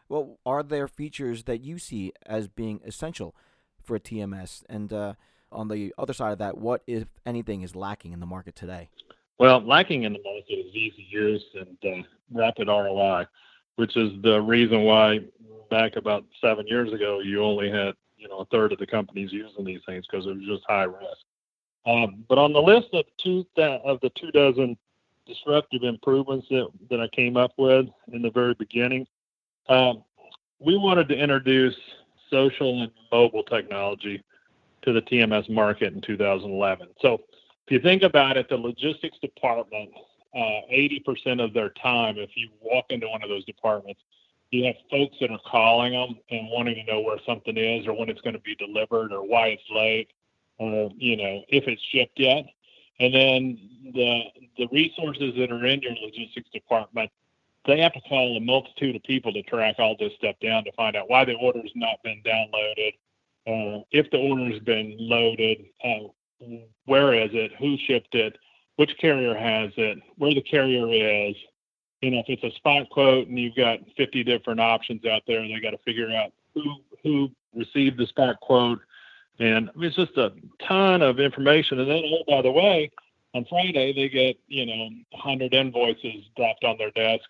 Well, 0.08 0.38
are 0.46 0.62
there 0.62 0.86
features 0.86 1.44
that 1.44 1.60
you 1.62 1.78
see 1.78 2.12
as 2.24 2.46
being 2.46 2.80
essential 2.84 3.34
for 3.82 3.96
a 3.96 4.00
TMS? 4.00 4.62
And 4.68 4.92
uh, 4.92 5.14
on 5.50 5.68
the 5.68 5.92
other 5.98 6.12
side 6.12 6.32
of 6.32 6.38
that, 6.38 6.58
what 6.58 6.82
if 6.86 7.08
anything 7.24 7.62
is 7.62 7.74
lacking 7.74 8.12
in 8.12 8.20
the 8.20 8.26
market 8.26 8.54
today? 8.54 8.88
Well, 9.38 9.60
lacking 9.60 10.04
in 10.04 10.12
the 10.12 10.20
market 10.22 10.54
is 10.54 10.74
easy 10.74 11.06
use 11.10 11.44
and 11.54 11.76
uh, 11.84 12.02
rapid 12.32 12.68
ROI, 12.68 13.26
which 13.76 13.96
is 13.96 14.12
the 14.22 14.40
reason 14.40 14.82
why 14.82 15.20
back 15.70 15.96
about 15.96 16.24
seven 16.40 16.66
years 16.66 16.92
ago 16.92 17.18
you 17.18 17.42
only 17.42 17.68
had 17.68 17.94
you 18.16 18.28
know 18.28 18.38
a 18.38 18.44
third 18.46 18.72
of 18.72 18.78
the 18.78 18.86
companies 18.86 19.32
using 19.32 19.64
these 19.64 19.80
things 19.86 20.06
because 20.08 20.26
it 20.26 20.36
was 20.36 20.46
just 20.46 20.62
high 20.68 20.84
risk. 20.84 21.24
Um, 21.84 22.24
but 22.28 22.38
on 22.38 22.52
the 22.52 22.60
list 22.60 22.88
of 22.94 23.04
two 23.22 23.44
of 23.58 24.00
the 24.00 24.10
two 24.16 24.30
dozen 24.32 24.76
disruptive 25.26 25.82
improvements 25.82 26.46
that, 26.50 26.68
that 26.90 27.00
I 27.00 27.08
came 27.08 27.36
up 27.36 27.52
with 27.58 27.86
in 28.12 28.22
the 28.22 28.30
very 28.30 28.54
beginning. 28.54 29.06
Um, 29.68 30.04
we 30.58 30.76
wanted 30.76 31.08
to 31.08 31.14
introduce 31.14 31.76
social 32.30 32.82
and 32.82 32.90
mobile 33.12 33.42
technology 33.42 34.22
to 34.82 34.92
the 34.92 35.02
TMS 35.02 35.50
market 35.50 35.92
in 35.92 36.00
2011. 36.00 36.88
So 37.00 37.14
if 37.66 37.72
you 37.72 37.80
think 37.80 38.02
about 38.02 38.36
it, 38.36 38.48
the 38.48 38.56
logistics 38.56 39.18
department, 39.18 39.90
uh, 40.34 40.60
80% 40.72 41.42
of 41.42 41.52
their 41.52 41.70
time, 41.70 42.18
if 42.18 42.30
you 42.36 42.48
walk 42.60 42.86
into 42.90 43.08
one 43.08 43.22
of 43.22 43.28
those 43.28 43.44
departments, 43.44 44.00
you 44.50 44.64
have 44.64 44.76
folks 44.90 45.16
that 45.20 45.30
are 45.30 45.40
calling 45.50 45.92
them 45.92 46.18
and 46.30 46.48
wanting 46.50 46.76
to 46.76 46.84
know 46.84 47.00
where 47.00 47.18
something 47.26 47.56
is 47.56 47.86
or 47.86 47.94
when 47.94 48.08
it's 48.08 48.20
going 48.20 48.34
to 48.34 48.40
be 48.40 48.54
delivered 48.54 49.12
or 49.12 49.26
why 49.26 49.48
it's 49.48 49.62
late 49.70 50.08
or, 50.58 50.90
you 50.96 51.16
know, 51.16 51.42
if 51.48 51.66
it's 51.66 51.82
shipped 51.90 52.18
yet. 52.18 52.44
And 52.98 53.14
then 53.14 53.58
the 53.94 54.22
the 54.56 54.68
resources 54.72 55.34
that 55.36 55.52
are 55.52 55.66
in 55.66 55.82
your 55.82 55.94
logistics 56.02 56.50
department, 56.50 57.10
they 57.66 57.80
have 57.80 57.92
to 57.92 58.00
call 58.02 58.36
a 58.36 58.40
multitude 58.40 58.96
of 58.96 59.02
people 59.02 59.32
to 59.32 59.42
track 59.42 59.76
all 59.78 59.96
this 59.98 60.12
stuff 60.18 60.36
down 60.40 60.64
to 60.64 60.72
find 60.72 60.96
out 60.96 61.10
why 61.10 61.24
the 61.24 61.34
order's 61.34 61.72
not 61.74 62.02
been 62.02 62.22
downloaded, 62.22 62.94
uh, 63.46 63.82
if 63.90 64.10
the 64.10 64.18
order's 64.18 64.60
been 64.60 64.96
loaded, 64.98 65.66
uh, 65.84 66.08
where 66.86 67.14
is 67.14 67.30
it, 67.32 67.52
who 67.58 67.76
shipped 67.86 68.14
it, 68.14 68.36
which 68.76 68.96
carrier 68.98 69.34
has 69.34 69.70
it, 69.76 69.98
where 70.16 70.34
the 70.34 70.42
carrier 70.42 70.88
is. 71.28 71.36
You 72.02 72.10
know, 72.10 72.22
if 72.26 72.26
it's 72.28 72.44
a 72.44 72.56
spot 72.56 72.88
quote 72.90 73.26
and 73.28 73.38
you've 73.38 73.56
got 73.56 73.78
50 73.96 74.22
different 74.24 74.60
options 74.60 75.04
out 75.06 75.22
there, 75.26 75.40
they 75.40 75.60
got 75.60 75.70
to 75.70 75.78
figure 75.78 76.10
out 76.10 76.32
who 76.54 76.76
who 77.02 77.30
received 77.54 77.98
the 77.98 78.06
spot 78.06 78.38
quote, 78.40 78.80
and 79.38 79.70
it's 79.76 79.96
just 79.96 80.16
a 80.16 80.32
ton 80.66 81.02
of 81.02 81.20
information. 81.20 81.78
And 81.80 81.90
then, 81.90 82.02
oh, 82.06 82.24
by 82.26 82.42
the 82.42 82.50
way, 82.50 82.90
on 83.34 83.44
Friday 83.48 83.92
they 83.92 84.08
get, 84.08 84.36
you 84.48 84.66
know, 84.66 84.88
100 85.10 85.52
invoices 85.52 86.24
dropped 86.36 86.64
on 86.64 86.78
their 86.78 86.90
desk 86.92 87.24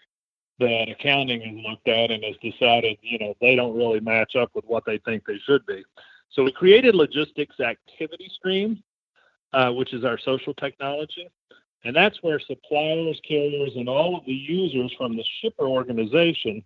that 0.59 0.89
accounting 0.89 1.41
has 1.43 1.65
looked 1.69 1.89
at 1.89 2.11
and 2.11 2.25
has 2.25 2.37
decided, 2.43 2.97
you 3.03 3.19
know, 3.19 3.35
they 3.41 3.57
don't 3.57 3.77
really 3.77 4.01
match 4.01 4.37
up 4.37 4.51
with 4.55 4.65
what 4.67 4.85
they 4.87 4.99
think 4.99 5.25
they 5.27 5.39
should 5.45 5.65
be. 5.67 5.85
So 6.31 6.45
we 6.45 6.53
created 6.53 6.95
logistics 6.95 7.61
activity 7.61 8.31
stream, 8.35 8.83
uh, 9.53 9.73
which 9.73 9.93
is 9.93 10.05
our 10.05 10.19
social 10.19 10.55
technology. 10.55 11.29
And 11.85 11.95
that's 11.95 12.23
where 12.23 12.41
suppliers, 12.41 13.21
carriers, 13.27 13.73
and 13.77 13.89
all 13.89 14.17
of 14.17 14.25
the 14.25 14.33
users 14.33 14.93
from 14.97 15.17
the 15.17 15.25
shipper 15.41 15.67
organization, 15.67 16.65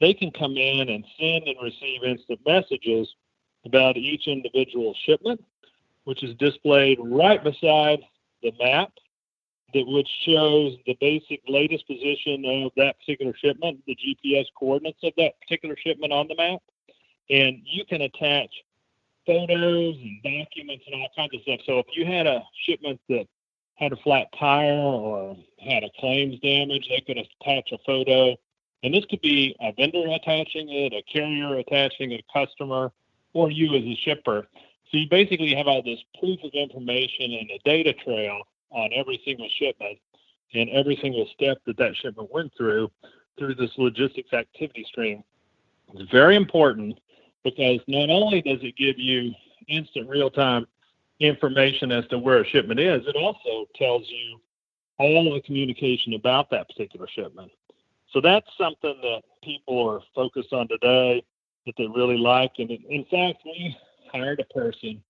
they 0.00 0.14
can 0.14 0.30
come 0.30 0.56
in 0.56 0.88
and 0.88 1.04
send 1.18 1.48
and 1.48 1.56
receive 1.62 2.04
instant 2.04 2.40
messages 2.46 3.08
about 3.64 3.96
each 3.96 4.26
individual 4.26 4.94
shipment, 5.04 5.42
which 6.04 6.22
is 6.22 6.34
displayed 6.36 6.98
right 7.00 7.42
beside 7.42 8.00
the 8.42 8.52
map 8.60 8.90
that 9.74 9.86
which 9.86 10.08
shows 10.24 10.76
the 10.86 10.96
basic 11.00 11.40
latest 11.48 11.86
position 11.86 12.44
of 12.44 12.72
that 12.76 12.98
particular 12.98 13.32
shipment, 13.36 13.80
the 13.86 13.96
GPS 13.96 14.46
coordinates 14.58 14.98
of 15.02 15.12
that 15.16 15.40
particular 15.40 15.76
shipment 15.76 16.12
on 16.12 16.26
the 16.28 16.34
map. 16.34 16.60
And 17.28 17.60
you 17.64 17.84
can 17.84 18.02
attach 18.02 18.50
photos 19.26 19.96
and 19.96 20.22
documents 20.22 20.84
and 20.86 20.94
all 20.94 21.08
kinds 21.16 21.34
of 21.34 21.42
stuff. 21.42 21.60
So 21.66 21.78
if 21.78 21.86
you 21.94 22.04
had 22.04 22.26
a 22.26 22.42
shipment 22.66 23.00
that 23.08 23.26
had 23.76 23.92
a 23.92 23.96
flat 23.96 24.26
tire 24.38 24.72
or 24.72 25.36
had 25.60 25.84
a 25.84 25.90
claims 25.98 26.38
damage, 26.40 26.88
they 26.88 27.00
could 27.00 27.18
attach 27.18 27.70
a 27.72 27.78
photo. 27.86 28.36
And 28.82 28.92
this 28.92 29.04
could 29.08 29.20
be 29.20 29.54
a 29.60 29.72
vendor 29.72 30.04
attaching 30.06 30.68
it, 30.70 30.92
a 30.92 31.02
carrier 31.02 31.58
attaching 31.58 32.12
it, 32.12 32.24
a 32.28 32.46
customer, 32.46 32.90
or 33.32 33.50
you 33.50 33.74
as 33.74 33.84
a 33.84 33.96
shipper. 33.96 34.46
So 34.90 34.98
you 34.98 35.08
basically 35.08 35.54
have 35.54 35.68
all 35.68 35.82
this 35.82 36.00
proof 36.18 36.42
of 36.42 36.50
information 36.52 37.32
and 37.32 37.50
a 37.50 37.58
data 37.64 37.92
trail 37.92 38.42
on 38.70 38.90
every 38.92 39.20
single 39.24 39.48
shipment 39.58 39.98
and 40.54 40.68
every 40.70 40.98
single 41.00 41.28
step 41.32 41.58
that 41.66 41.76
that 41.76 41.96
shipment 41.96 42.32
went 42.32 42.52
through 42.56 42.90
through 43.38 43.54
this 43.54 43.70
logistics 43.78 44.32
activity 44.32 44.84
stream. 44.88 45.22
It's 45.94 46.10
very 46.10 46.36
important 46.36 46.98
because 47.44 47.80
not 47.86 48.10
only 48.10 48.42
does 48.42 48.58
it 48.62 48.76
give 48.76 48.98
you 48.98 49.32
instant 49.68 50.08
real 50.08 50.30
time 50.30 50.66
information 51.20 51.92
as 51.92 52.06
to 52.08 52.18
where 52.18 52.40
a 52.40 52.46
shipment 52.46 52.80
is, 52.80 53.06
it 53.06 53.16
also 53.16 53.66
tells 53.76 54.08
you 54.08 54.40
all 54.98 55.32
the 55.32 55.40
communication 55.40 56.14
about 56.14 56.50
that 56.50 56.68
particular 56.68 57.06
shipment. 57.08 57.50
So 58.12 58.20
that's 58.20 58.46
something 58.58 58.96
that 59.02 59.22
people 59.42 59.88
are 59.88 60.00
focused 60.14 60.52
on 60.52 60.68
today 60.68 61.24
that 61.66 61.74
they 61.76 61.86
really 61.86 62.16
like. 62.16 62.52
And 62.58 62.70
in 62.70 63.04
fact, 63.10 63.42
we 63.44 63.76
hired 64.12 64.40
a 64.40 64.54
person 64.54 65.02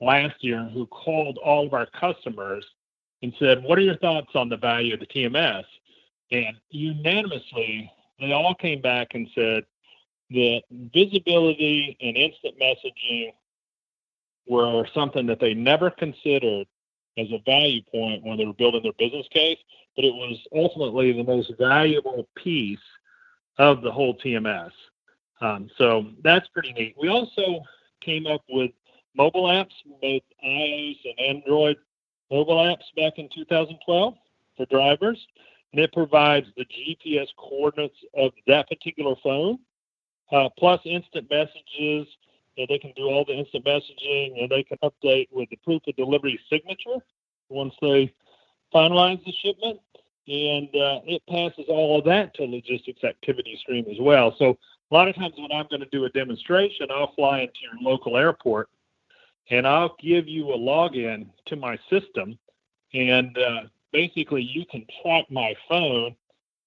last 0.00 0.42
year 0.42 0.68
who 0.72 0.86
called 0.86 1.38
all 1.38 1.66
of 1.66 1.74
our 1.74 1.86
customers 1.86 2.64
and 3.22 3.32
said, 3.38 3.62
What 3.62 3.78
are 3.78 3.82
your 3.82 3.96
thoughts 3.96 4.30
on 4.34 4.48
the 4.48 4.56
value 4.56 4.94
of 4.94 5.00
the 5.00 5.06
TMS? 5.06 5.64
And 6.30 6.56
unanimously, 6.70 7.90
they 8.18 8.32
all 8.32 8.54
came 8.54 8.80
back 8.80 9.08
and 9.14 9.28
said 9.34 9.64
that 10.30 10.62
visibility 10.70 11.96
and 12.00 12.16
instant 12.16 12.58
messaging 12.58 13.32
were 14.46 14.86
something 14.94 15.26
that 15.26 15.40
they 15.40 15.54
never 15.54 15.90
considered 15.90 16.66
as 17.18 17.28
a 17.32 17.42
value 17.46 17.82
point 17.82 18.24
when 18.24 18.36
they 18.36 18.44
were 18.44 18.52
building 18.52 18.82
their 18.82 18.92
business 18.92 19.26
case, 19.30 19.58
but 19.94 20.04
it 20.04 20.14
was 20.14 20.38
ultimately 20.54 21.12
the 21.12 21.24
most 21.24 21.52
valuable 21.58 22.28
piece 22.36 22.78
of 23.58 23.82
the 23.82 23.90
whole 23.90 24.14
TMS. 24.18 24.70
Um, 25.40 25.68
so 25.76 26.06
that's 26.22 26.48
pretty 26.48 26.72
neat. 26.72 26.96
We 26.98 27.08
also 27.08 27.62
came 28.00 28.26
up 28.26 28.42
with 28.48 28.70
mobile 29.14 29.44
apps, 29.44 29.72
both 30.00 30.22
iOS 30.44 30.98
and 31.04 31.36
Android 31.36 31.76
mobile 32.30 32.56
apps 32.56 32.84
back 32.96 33.14
in 33.18 33.28
2012 33.34 34.14
for 34.56 34.66
drivers, 34.66 35.26
and 35.72 35.80
it 35.80 35.92
provides 35.92 36.46
the 36.56 36.64
GPS 36.64 37.28
coordinates 37.36 37.96
of 38.14 38.32
that 38.46 38.68
particular 38.68 39.14
phone, 39.22 39.58
uh, 40.32 40.48
plus 40.58 40.80
instant 40.84 41.28
messages. 41.30 42.06
And 42.58 42.66
they 42.68 42.78
can 42.78 42.92
do 42.96 43.02
all 43.02 43.22
the 43.26 43.34
instant 43.34 43.66
messaging, 43.66 44.40
and 44.40 44.50
they 44.50 44.62
can 44.62 44.78
update 44.78 45.28
with 45.30 45.50
the 45.50 45.56
proof 45.56 45.82
of 45.86 45.94
delivery 45.96 46.40
signature 46.48 47.04
once 47.50 47.74
they 47.82 48.14
finalize 48.74 49.22
the 49.26 49.32
shipment. 49.32 49.78
And 50.26 50.68
uh, 50.68 51.00
it 51.06 51.22
passes 51.28 51.66
all 51.68 51.98
of 51.98 52.06
that 52.06 52.34
to 52.34 52.44
logistics 52.44 53.04
activity 53.04 53.58
stream 53.60 53.84
as 53.90 53.98
well. 54.00 54.34
So 54.38 54.56
a 54.90 54.94
lot 54.94 55.08
of 55.08 55.16
times 55.16 55.34
when 55.36 55.50
I'm 55.52 55.66
going 55.68 55.80
to 55.80 55.88
do 55.90 56.04
a 56.04 56.10
demonstration, 56.10 56.88
I'll 56.90 57.12
fly 57.14 57.40
into 57.40 57.54
your 57.62 57.80
local 57.80 58.16
airport 58.16 58.68
and 59.50 59.66
I'll 59.66 59.96
give 60.00 60.28
you 60.28 60.50
a 60.50 60.58
login 60.58 61.28
to 61.46 61.56
my 61.56 61.78
system, 61.88 62.38
and 62.92 63.36
uh, 63.38 63.62
basically 63.92 64.42
you 64.42 64.64
can 64.66 64.84
track 65.02 65.24
my 65.30 65.54
phone 65.68 66.16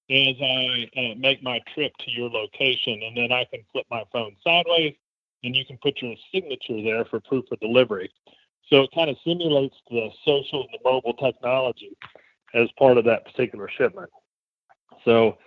as 0.10 0.36
I 0.42 0.90
uh, 0.98 1.16
make 1.18 1.44
my 1.44 1.62
trip 1.74 1.92
to 1.98 2.12
your 2.12 2.30
location, 2.30 3.02
and 3.04 3.16
then 3.16 3.32
I 3.32 3.46
can 3.46 3.62
flip 3.72 3.86
my 3.92 4.04
phone 4.12 4.36
sideways, 4.44 4.96
and 5.44 5.56
you 5.56 5.66
can 5.66 5.78
put 5.78 6.02
your 6.02 6.16
signature 6.34 6.82
there 6.82 7.06
for 7.06 7.20
proof 7.20 7.46
of 7.52 7.60
delivery. 7.60 8.10
So 8.70 8.84
it 8.84 8.92
kind 8.94 9.10
of 9.10 9.18
simulates 9.24 9.76
the 9.90 10.10
social 10.26 10.62
and 10.62 10.70
the 10.74 10.80
mobile 10.90 11.14
technology 11.14 11.96
as 12.54 12.70
part 12.78 12.98
of 12.98 13.06
that 13.06 13.26
particular 13.26 13.70
shipment. 13.70 14.10
So 15.06 15.38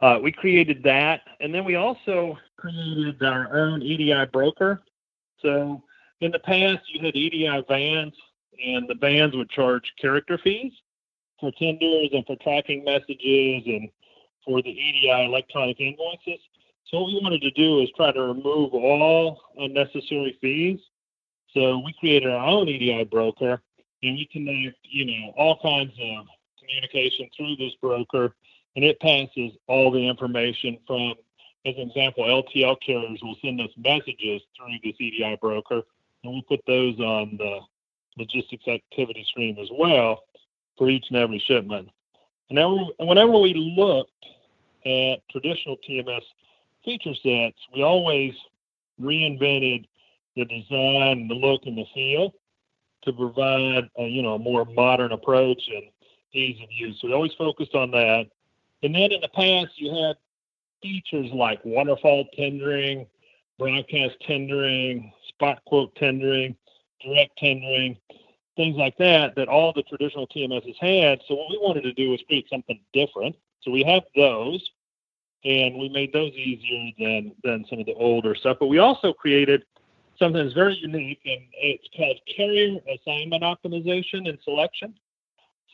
uh, 0.00 0.18
we 0.22 0.32
created 0.32 0.82
that, 0.82 1.22
and 1.40 1.54
then 1.54 1.64
we 1.64 1.74
also 1.74 2.38
created 2.56 3.22
our 3.22 3.56
own 3.56 3.82
EDI 3.82 4.26
broker. 4.32 4.80
So 5.42 5.82
in 6.20 6.30
the 6.30 6.38
past, 6.38 6.80
you 6.92 7.04
had 7.04 7.16
EDI 7.16 7.64
vans, 7.68 8.14
and 8.64 8.88
the 8.88 8.94
vans 8.94 9.34
would 9.34 9.50
charge 9.50 9.92
character 10.00 10.38
fees 10.38 10.72
for 11.38 11.50
tenders 11.52 12.10
and 12.12 12.24
for 12.26 12.36
tracking 12.36 12.84
messages 12.84 13.62
and 13.66 13.88
for 14.44 14.62
the 14.62 14.70
EDI 14.70 15.24
electronic 15.24 15.80
invoices. 15.80 16.40
So 16.86 17.00
what 17.00 17.08
we 17.08 17.20
wanted 17.22 17.42
to 17.42 17.50
do 17.52 17.80
is 17.80 17.88
try 17.96 18.12
to 18.12 18.22
remove 18.22 18.74
all 18.74 19.40
unnecessary 19.58 20.36
fees. 20.40 20.80
So 21.54 21.78
we 21.78 21.94
created 21.98 22.30
our 22.30 22.46
own 22.46 22.68
EDI 22.68 23.04
broker, 23.04 23.62
and 24.02 24.16
we 24.16 24.28
connect, 24.32 24.76
you 24.82 25.04
know, 25.06 25.32
all 25.36 25.58
kinds 25.62 25.92
of 25.92 26.26
communication 26.58 27.28
through 27.36 27.56
this 27.56 27.72
broker, 27.80 28.34
and 28.76 28.84
it 28.84 29.00
passes 29.00 29.52
all 29.66 29.90
the 29.90 30.08
information 30.08 30.78
from, 30.86 31.14
as 31.66 31.74
an 31.76 31.88
example, 31.88 32.24
LTL 32.24 32.76
carriers 32.84 33.20
will 33.22 33.36
send 33.42 33.60
us 33.60 33.70
messages 33.76 34.42
through 34.56 34.76
this 34.82 34.94
EDI 34.98 35.36
broker, 35.40 35.82
and 36.22 36.32
we'll 36.32 36.42
put 36.42 36.60
those 36.66 36.98
on 37.00 37.36
the 37.36 37.60
logistics 38.16 38.66
activity 38.68 39.24
stream 39.28 39.56
as 39.60 39.68
well 39.72 40.24
for 40.76 40.88
each 40.88 41.06
and 41.10 41.18
every 41.18 41.38
shipment. 41.38 41.88
And 42.48 42.56
now, 42.56 42.90
whenever 42.98 43.38
we 43.38 43.54
looked 43.54 44.10
at 44.84 45.28
traditional 45.30 45.76
TMS 45.88 46.22
feature 46.84 47.14
sets, 47.14 47.58
we 47.74 47.82
always 47.82 48.34
reinvented 49.00 49.86
the 50.36 50.44
design, 50.44 51.28
the 51.28 51.34
look, 51.34 51.62
and 51.66 51.76
the 51.76 51.84
feel 51.94 52.34
to 53.02 53.12
provide 53.12 53.88
a, 53.98 54.04
you 54.04 54.22
know 54.22 54.34
a 54.34 54.38
more 54.38 54.64
modern 54.64 55.12
approach 55.12 55.62
and 55.74 55.84
ease 56.32 56.58
of 56.62 56.68
use. 56.70 56.98
So 57.00 57.08
we 57.08 57.14
always 57.14 57.32
focused 57.34 57.74
on 57.74 57.90
that. 57.92 58.26
And 58.82 58.94
then 58.94 59.12
in 59.12 59.20
the 59.20 59.28
past, 59.28 59.72
you 59.76 59.94
had 59.94 60.16
features 60.82 61.30
like 61.32 61.60
waterfall 61.64 62.24
tendering, 62.34 63.06
broadcast 63.58 64.16
tendering, 64.26 65.12
spot 65.28 65.62
quote 65.66 65.94
tendering, 65.96 66.56
direct 67.04 67.36
tendering, 67.38 67.96
things 68.56 68.76
like 68.76 68.96
that, 68.98 69.34
that 69.36 69.48
all 69.48 69.72
the 69.72 69.82
traditional 69.82 70.26
TMSs 70.28 70.76
had. 70.80 71.20
So 71.28 71.34
what 71.34 71.50
we 71.50 71.58
wanted 71.58 71.82
to 71.82 71.92
do 71.92 72.10
was 72.10 72.20
create 72.26 72.46
something 72.50 72.80
different. 72.92 73.36
So 73.62 73.70
we 73.70 73.82
have 73.84 74.02
those, 74.16 74.70
and 75.44 75.76
we 75.76 75.88
made 75.88 76.12
those 76.12 76.32
easier 76.32 76.90
than 76.98 77.32
than 77.44 77.64
some 77.68 77.80
of 77.80 77.86
the 77.86 77.94
older 77.94 78.34
stuff. 78.34 78.58
But 78.60 78.66
we 78.66 78.78
also 78.78 79.12
created 79.12 79.64
something 80.18 80.42
that's 80.42 80.54
very 80.54 80.76
unique, 80.76 81.20
and 81.24 81.40
it's 81.54 81.88
called 81.96 82.18
Carrier 82.34 82.78
Assignment 82.88 83.42
Optimization 83.42 84.28
and 84.28 84.38
Selection, 84.44 84.94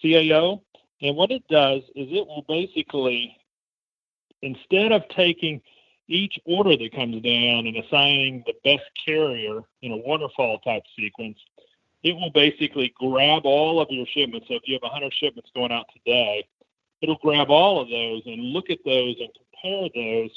CAO. 0.03 0.61
And 1.03 1.17
what 1.17 1.31
it 1.31 1.47
does 1.49 1.83
is 1.95 2.09
it 2.11 2.26
will 2.26 2.45
basically, 2.49 3.37
instead 4.43 4.93
of 4.93 5.03
taking 5.09 5.61
each 6.09 6.38
order 6.45 6.76
that 6.76 6.95
comes 6.95 7.23
down 7.23 7.67
and 7.67 7.76
assigning 7.76 8.45
the 8.47 8.55
best 8.65 8.85
carrier 9.05 9.61
in 9.83 9.93
a 9.93 9.97
waterfall 9.97 10.59
type 10.61 10.85
sequence, 10.99 11.38
it 12.03 12.15
will 12.15 12.31
basically 12.31 12.95
grab 12.99 13.43
all 13.45 13.81
of 13.81 13.88
your 13.91 14.07
shipments. 14.07 14.47
So 14.49 14.55
if 14.55 14.62
you 14.67 14.75
have 14.75 14.83
100 14.83 15.12
shipments 15.12 15.50
going 15.55 15.73
out 15.73 15.87
today, 15.93 16.47
it'll 17.03 17.17
grab 17.17 17.50
all 17.50 17.81
of 17.81 17.88
those 17.88 18.23
and 18.26 18.41
look 18.53 18.71
at 18.71 18.79
those 18.85 19.17
and 19.19 19.29
compare 19.35 19.88
those 19.95 20.31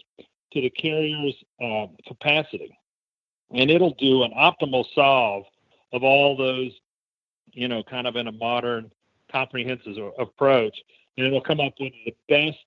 to 0.53 0.61
the 0.61 0.69
carrier's 0.69 1.35
uh, 1.61 1.87
capacity. 2.07 2.77
And 3.51 3.69
it'll 3.69 3.95
do 3.95 4.23
an 4.23 4.31
optimal 4.31 4.85
solve 4.93 5.45
of 5.93 6.03
all 6.03 6.35
those, 6.35 6.71
you 7.51 7.67
know, 7.67 7.83
kind 7.83 8.07
of 8.07 8.15
in 8.15 8.27
a 8.27 8.31
modern 8.31 8.91
comprehensive 9.31 9.97
approach. 10.17 10.77
And 11.17 11.27
it'll 11.27 11.41
come 11.41 11.59
up 11.59 11.73
with 11.79 11.93
the 12.05 12.15
best 12.27 12.57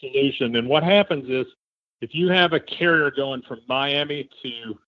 solution. 0.00 0.56
And 0.56 0.68
what 0.68 0.82
happens 0.82 1.28
is 1.28 1.46
if 2.00 2.14
you 2.14 2.28
have 2.28 2.52
a 2.52 2.60
carrier 2.60 3.10
going 3.10 3.42
from 3.42 3.60
Miami 3.68 4.28
to 4.42 4.78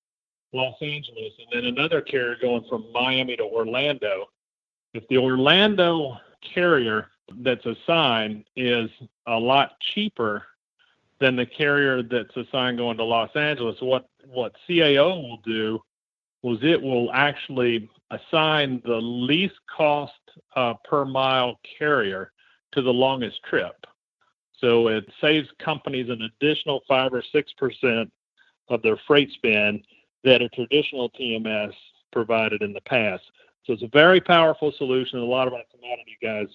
Los 0.53 0.77
Angeles 0.81 1.33
and 1.39 1.47
then 1.53 1.65
another 1.65 2.01
carrier 2.01 2.37
going 2.41 2.65
from 2.69 2.87
Miami 2.93 3.37
to 3.37 3.45
Orlando, 3.45 4.27
if 4.95 5.07
the 5.09 5.19
Orlando 5.19 6.17
carrier 6.55 7.09
that's 7.39 7.65
assigned 7.67 8.45
is 8.57 8.91
a 9.27 9.39
lot 9.39 9.79
cheaper 9.81 10.45
than 11.21 11.37
the 11.37 11.47
carrier 11.47 12.03
that's 12.03 12.37
assigned 12.37 12.79
going 12.79 12.97
to 12.97 13.05
Los 13.05 13.35
Angeles, 13.37 13.77
what 13.81 14.09
what 14.27 14.55
CAO 14.69 15.23
will 15.23 15.41
do 15.45 15.81
was 16.43 16.59
it 16.63 16.81
will 16.81 17.11
actually 17.13 17.91
assign 18.11 18.83
the 18.85 18.97
least 18.97 19.55
cost 19.75 20.13
uh, 20.57 20.75
per 20.85 21.05
mile 21.05 21.59
carrier 21.79 22.33
to 22.73 22.83
the 22.83 22.93
longest 22.93 23.41
trip. 23.49 23.87
So 24.59 24.89
it 24.89 25.05
saves 25.21 25.49
companies 25.59 26.09
an 26.11 26.23
additional 26.23 26.81
five 26.87 27.13
or 27.13 27.23
six 27.33 27.53
percent 27.55 28.13
of 28.69 28.83
their 28.83 28.99
freight 29.07 29.31
spend 29.33 29.85
that 30.25 30.43
a 30.43 30.49
traditional 30.51 31.11
TMS 31.11 31.73
provided 32.13 32.63
in 32.63 32.73
the 32.73 32.81
past. 32.83 33.23
So 33.65 33.73
it's 33.73 33.83
a 33.83 33.89
very 33.89 34.21
powerful 34.21 34.73
solution. 34.77 35.19
A 35.19 35.25
lot 35.25 35.47
of 35.47 35.55
our 35.55 35.63
commodity 35.71 36.17
guys 36.23 36.47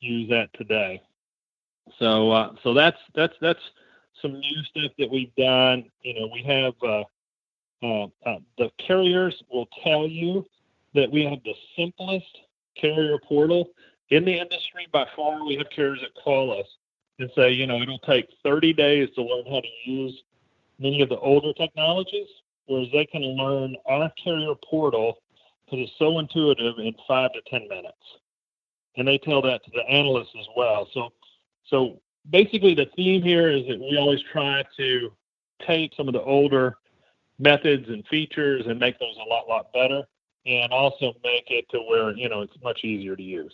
use 0.00 0.28
that 0.30 0.50
today. 0.54 1.02
So 1.98 2.30
uh, 2.30 2.52
so 2.62 2.74
that's 2.74 2.98
that's 3.14 3.34
that's 3.40 3.60
some 4.20 4.32
new 4.32 4.62
stuff 4.64 4.92
that 4.98 5.10
we've 5.10 5.34
done. 5.34 5.84
You 6.02 6.20
know, 6.20 6.30
we 6.32 6.42
have 6.42 6.74
uh, 6.82 7.04
uh, 7.82 8.04
uh, 8.26 8.38
the 8.58 8.70
carriers 8.86 9.42
will 9.50 9.68
tell 9.82 10.06
you 10.06 10.46
that 10.94 11.10
we 11.10 11.24
have 11.24 11.42
the 11.44 11.54
simplest 11.76 12.38
carrier 12.76 13.18
portal 13.26 13.70
in 14.10 14.24
the 14.24 14.38
industry 14.38 14.86
by 14.92 15.06
far. 15.16 15.44
We 15.44 15.56
have 15.56 15.70
carriers 15.74 16.00
that 16.02 16.20
call 16.22 16.58
us 16.58 16.66
and 17.18 17.30
say, 17.34 17.52
you 17.52 17.66
know, 17.66 17.80
it'll 17.80 17.98
take 18.00 18.28
30 18.42 18.72
days 18.72 19.08
to 19.14 19.22
learn 19.22 19.44
how 19.46 19.60
to 19.60 19.68
use 19.90 20.22
many 20.78 21.02
of 21.02 21.08
the 21.08 21.18
older 21.18 21.52
technologies, 21.52 22.28
whereas 22.66 22.88
they 22.92 23.06
can 23.06 23.22
learn 23.22 23.76
our 23.88 24.10
carrier 24.22 24.54
portal 24.68 25.18
because 25.64 25.86
it's 25.86 25.98
so 25.98 26.18
intuitive 26.18 26.78
in 26.78 26.94
five 27.06 27.32
to 27.32 27.40
10 27.48 27.68
minutes. 27.68 27.96
And 28.96 29.06
they 29.06 29.18
tell 29.18 29.40
that 29.42 29.64
to 29.64 29.70
the 29.72 29.88
analysts 29.88 30.34
as 30.38 30.46
well. 30.56 30.88
So, 30.92 31.12
so 31.66 32.00
basically 32.28 32.74
the 32.74 32.86
theme 32.96 33.22
here 33.22 33.50
is 33.50 33.66
that 33.68 33.78
we 33.78 33.96
always 33.96 34.20
try 34.32 34.64
to 34.78 35.12
take 35.66 35.92
some 35.94 36.08
of 36.08 36.14
the 36.14 36.22
older 36.22 36.76
methods 37.40 37.88
and 37.88 38.06
features 38.06 38.64
and 38.66 38.78
make 38.78 38.98
those 38.98 39.16
a 39.16 39.28
lot, 39.28 39.48
lot 39.48 39.72
better 39.72 40.02
and 40.46 40.72
also 40.72 41.12
make 41.24 41.50
it 41.50 41.66
to 41.70 41.78
where, 41.78 42.12
you 42.16 42.28
know, 42.28 42.42
it's 42.42 42.56
much 42.62 42.84
easier 42.84 43.16
to 43.16 43.22
use. 43.22 43.52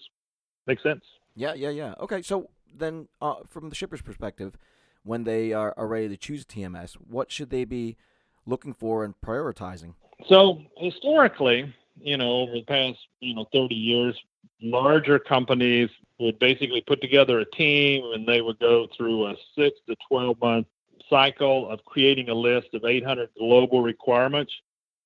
Make 0.66 0.81
sense? 0.81 1.05
Yeah, 1.35 1.55
yeah, 1.55 1.71
yeah. 1.71 1.95
Okay, 2.00 2.23
so 2.23 2.50
then 2.75 3.09
uh, 3.21 3.37
from 3.49 3.69
the 3.69 3.75
shipper's 3.75 4.02
perspective, 4.02 4.57
when 5.02 5.25
they 5.25 5.52
are, 5.52 5.75
are 5.76 5.87
ready 5.87 6.09
to 6.09 6.16
choose 6.16 6.45
TMS, 6.45 6.95
what 6.95 7.31
should 7.31 7.50
they 7.50 7.64
be 7.64 7.97
looking 8.45 8.73
for 8.75 9.05
and 9.05 9.14
prioritizing? 9.21 9.95
So 10.28 10.62
historically, 10.76 11.73
you 12.00 12.16
know, 12.16 12.40
over 12.40 12.52
the 12.52 12.62
past, 12.62 12.99
you 13.21 13.35
know, 13.35 13.47
30 13.52 13.75
years, 13.75 14.16
larger 14.61 15.19
companies 15.19 15.90
would 16.19 16.38
basically 16.38 16.83
put 16.87 17.00
together 17.00 17.40
a 17.40 17.45
team 17.45 18.12
and 18.14 18.26
they 18.26 18.40
would 18.40 18.59
go 18.59 18.88
through 18.97 19.26
a 19.26 19.35
six 19.57 19.78
to 19.88 19.95
12 20.09 20.40
month 20.40 20.66
cycle 21.08 21.68
of 21.70 21.84
creating 21.84 22.28
a 22.28 22.34
list 22.34 22.68
of 22.75 22.84
800 22.84 23.30
global 23.38 23.82
requirements, 23.82 24.52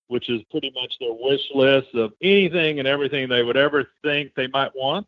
which 0.09 0.29
is 0.29 0.43
pretty 0.51 0.73
much 0.75 0.93
their 0.99 1.13
wish 1.13 1.43
list 1.55 1.95
of 1.95 2.13
anything 2.23 2.79
and 2.79 2.89
everything 2.89 3.29
they 3.29 3.43
would 3.43 3.57
ever 3.57 3.89
think 4.03 4.35
they 4.35 4.49
might 4.49 4.75
want. 4.75 5.07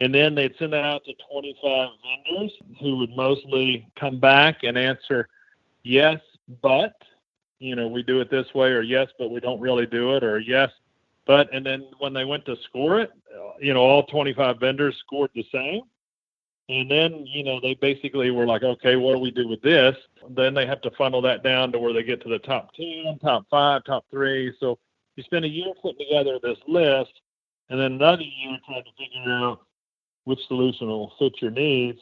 And 0.00 0.14
then 0.14 0.34
they'd 0.34 0.54
send 0.58 0.72
that 0.72 0.84
out 0.84 1.04
to 1.04 1.12
25 1.30 1.88
vendors 2.02 2.52
who 2.80 2.96
would 2.98 3.10
mostly 3.16 3.86
come 3.98 4.18
back 4.18 4.64
and 4.64 4.76
answer 4.76 5.28
yes, 5.84 6.20
but, 6.62 6.94
you 7.60 7.76
know, 7.76 7.86
we 7.86 8.02
do 8.02 8.20
it 8.20 8.30
this 8.30 8.52
way, 8.54 8.70
or 8.70 8.82
yes, 8.82 9.08
but 9.18 9.30
we 9.30 9.40
don't 9.40 9.60
really 9.60 9.86
do 9.86 10.16
it, 10.16 10.24
or 10.24 10.40
yes, 10.40 10.70
but, 11.26 11.52
and 11.54 11.64
then 11.64 11.86
when 11.98 12.12
they 12.12 12.24
went 12.24 12.44
to 12.46 12.56
score 12.64 13.00
it, 13.00 13.12
uh, 13.34 13.52
you 13.60 13.72
know, 13.72 13.80
all 13.80 14.02
25 14.04 14.58
vendors 14.58 14.96
scored 14.98 15.30
the 15.34 15.46
same. 15.52 15.82
And 16.68 16.90
then, 16.90 17.26
you 17.26 17.44
know, 17.44 17.60
they 17.60 17.74
basically 17.74 18.30
were 18.30 18.46
like, 18.46 18.62
okay, 18.62 18.96
what 18.96 19.14
do 19.14 19.18
we 19.18 19.30
do 19.30 19.46
with 19.46 19.60
this? 19.60 19.96
Then 20.30 20.54
they 20.54 20.66
have 20.66 20.80
to 20.82 20.90
funnel 20.92 21.20
that 21.22 21.42
down 21.42 21.72
to 21.72 21.78
where 21.78 21.92
they 21.92 22.02
get 22.02 22.22
to 22.22 22.28
the 22.28 22.38
top 22.38 22.74
10, 22.74 23.18
top 23.20 23.46
five, 23.50 23.84
top 23.84 24.06
three. 24.10 24.54
So 24.60 24.78
you 25.16 25.22
spend 25.24 25.44
a 25.44 25.48
year 25.48 25.72
putting 25.82 26.06
together 26.06 26.38
this 26.42 26.58
list 26.66 27.12
and 27.68 27.78
then 27.78 27.92
another 27.92 28.22
year 28.22 28.56
trying 28.66 28.84
to 28.84 28.90
figure 28.98 29.30
out 29.30 29.60
which 30.24 30.40
solution 30.48 30.88
will 30.88 31.12
fit 31.18 31.34
your 31.42 31.50
needs. 31.50 32.00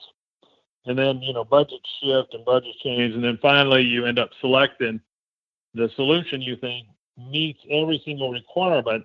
And 0.87 0.97
then, 0.97 1.21
you 1.23 1.33
know, 1.33 1.45
budget 1.45 1.81
shift 2.01 2.35
and 2.35 2.45
budget 2.45 2.75
change. 2.83 3.15
And 3.15 3.23
then 3.23 3.39
finally, 3.43 3.83
you 3.83 4.07
end 4.07 4.19
up 4.19 4.31
selecting 4.41 5.01
the 5.75 5.91
solution 5.97 6.41
you 6.41 6.57
think 6.57 6.87
meets 7.17 7.61
every 7.69 8.01
single 8.05 8.31
requirement 8.31 9.05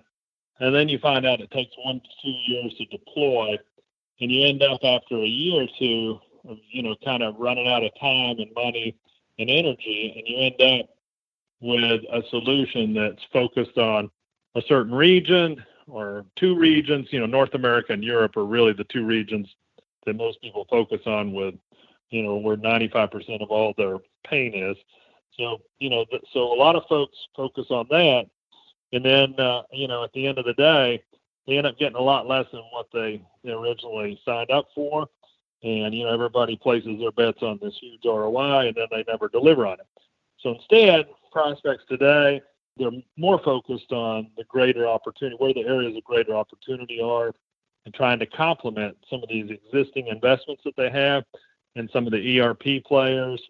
and 0.60 0.74
then 0.74 0.88
you 0.88 0.98
find 0.98 1.26
out 1.26 1.40
it 1.40 1.50
takes 1.50 1.72
one 1.84 2.00
to 2.00 2.08
two 2.22 2.52
years 2.52 2.74
to 2.78 2.84
deploy, 2.86 3.58
and 4.20 4.30
you 4.30 4.46
end 4.46 4.62
up 4.62 4.80
after 4.82 5.16
a 5.16 5.26
year 5.26 5.62
or 5.62 5.68
two 5.78 6.20
of 6.48 6.58
you 6.70 6.82
know 6.82 6.94
kind 7.04 7.22
of 7.22 7.36
running 7.38 7.68
out 7.68 7.84
of 7.84 7.90
time 8.00 8.38
and 8.38 8.52
money 8.54 8.96
and 9.38 9.50
energy, 9.50 10.14
and 10.16 10.26
you 10.26 10.38
end 10.38 10.80
up 10.80 10.90
with 11.60 12.02
a 12.12 12.22
solution 12.30 12.94
that's 12.94 13.22
focused 13.32 13.78
on 13.78 14.10
a 14.54 14.62
certain 14.62 14.94
region 14.94 15.62
or 15.86 16.24
two 16.36 16.56
regions. 16.56 17.08
You 17.10 17.20
know, 17.20 17.26
North 17.26 17.54
America 17.54 17.92
and 17.92 18.02
Europe 18.02 18.36
are 18.36 18.44
really 18.44 18.72
the 18.72 18.84
two 18.84 19.04
regions 19.04 19.48
that 20.06 20.14
most 20.14 20.40
people 20.40 20.66
focus 20.70 21.00
on 21.06 21.32
with, 21.32 21.54
you 22.10 22.22
know, 22.22 22.36
where 22.36 22.56
95% 22.56 23.42
of 23.42 23.50
all 23.50 23.74
their 23.76 23.98
pain 24.24 24.54
is. 24.54 24.76
So, 25.36 25.58
you 25.78 25.90
know, 25.90 26.04
so 26.32 26.52
a 26.52 26.58
lot 26.58 26.76
of 26.76 26.84
folks 26.88 27.16
focus 27.36 27.66
on 27.70 27.86
that 27.90 28.26
and 28.92 29.04
then 29.04 29.38
uh, 29.38 29.62
you 29.72 29.88
know 29.88 30.04
at 30.04 30.12
the 30.12 30.26
end 30.26 30.38
of 30.38 30.44
the 30.44 30.54
day 30.54 31.02
they 31.48 31.56
end 31.56 31.66
up 31.66 31.78
getting 31.78 31.96
a 31.96 32.00
lot 32.00 32.28
less 32.28 32.46
than 32.52 32.62
what 32.72 32.86
they, 32.92 33.20
they 33.42 33.50
originally 33.50 34.20
signed 34.24 34.50
up 34.50 34.68
for. 34.74 35.08
And 35.64 35.92
you 35.92 36.04
know 36.04 36.12
everybody 36.12 36.56
places 36.56 37.00
their 37.00 37.10
bets 37.10 37.42
on 37.42 37.58
this 37.60 37.74
huge 37.80 38.04
ROI 38.04 38.68
and 38.68 38.76
then 38.76 38.86
they 38.92 39.04
never 39.08 39.28
deliver 39.28 39.66
on 39.66 39.80
it. 39.80 39.86
So 40.40 40.54
instead 40.54 41.06
prospects 41.32 41.84
today 41.88 42.40
they're 42.76 42.90
more 43.16 43.40
focused 43.42 43.90
on 43.92 44.30
the 44.36 44.44
greater 44.44 44.86
opportunity 44.86 45.36
where 45.38 45.52
the 45.52 45.66
areas 45.66 45.96
of 45.96 46.04
greater 46.04 46.36
opportunity 46.36 47.00
are 47.00 47.32
and 47.84 47.94
trying 47.94 48.18
to 48.20 48.26
complement 48.26 48.96
some 49.10 49.22
of 49.22 49.28
these 49.28 49.50
existing 49.50 50.06
investments 50.08 50.62
that 50.64 50.76
they 50.76 50.90
have 50.90 51.24
and 51.74 51.90
some 51.92 52.06
of 52.06 52.12
the 52.12 52.40
ERP 52.40 52.84
players. 52.84 53.42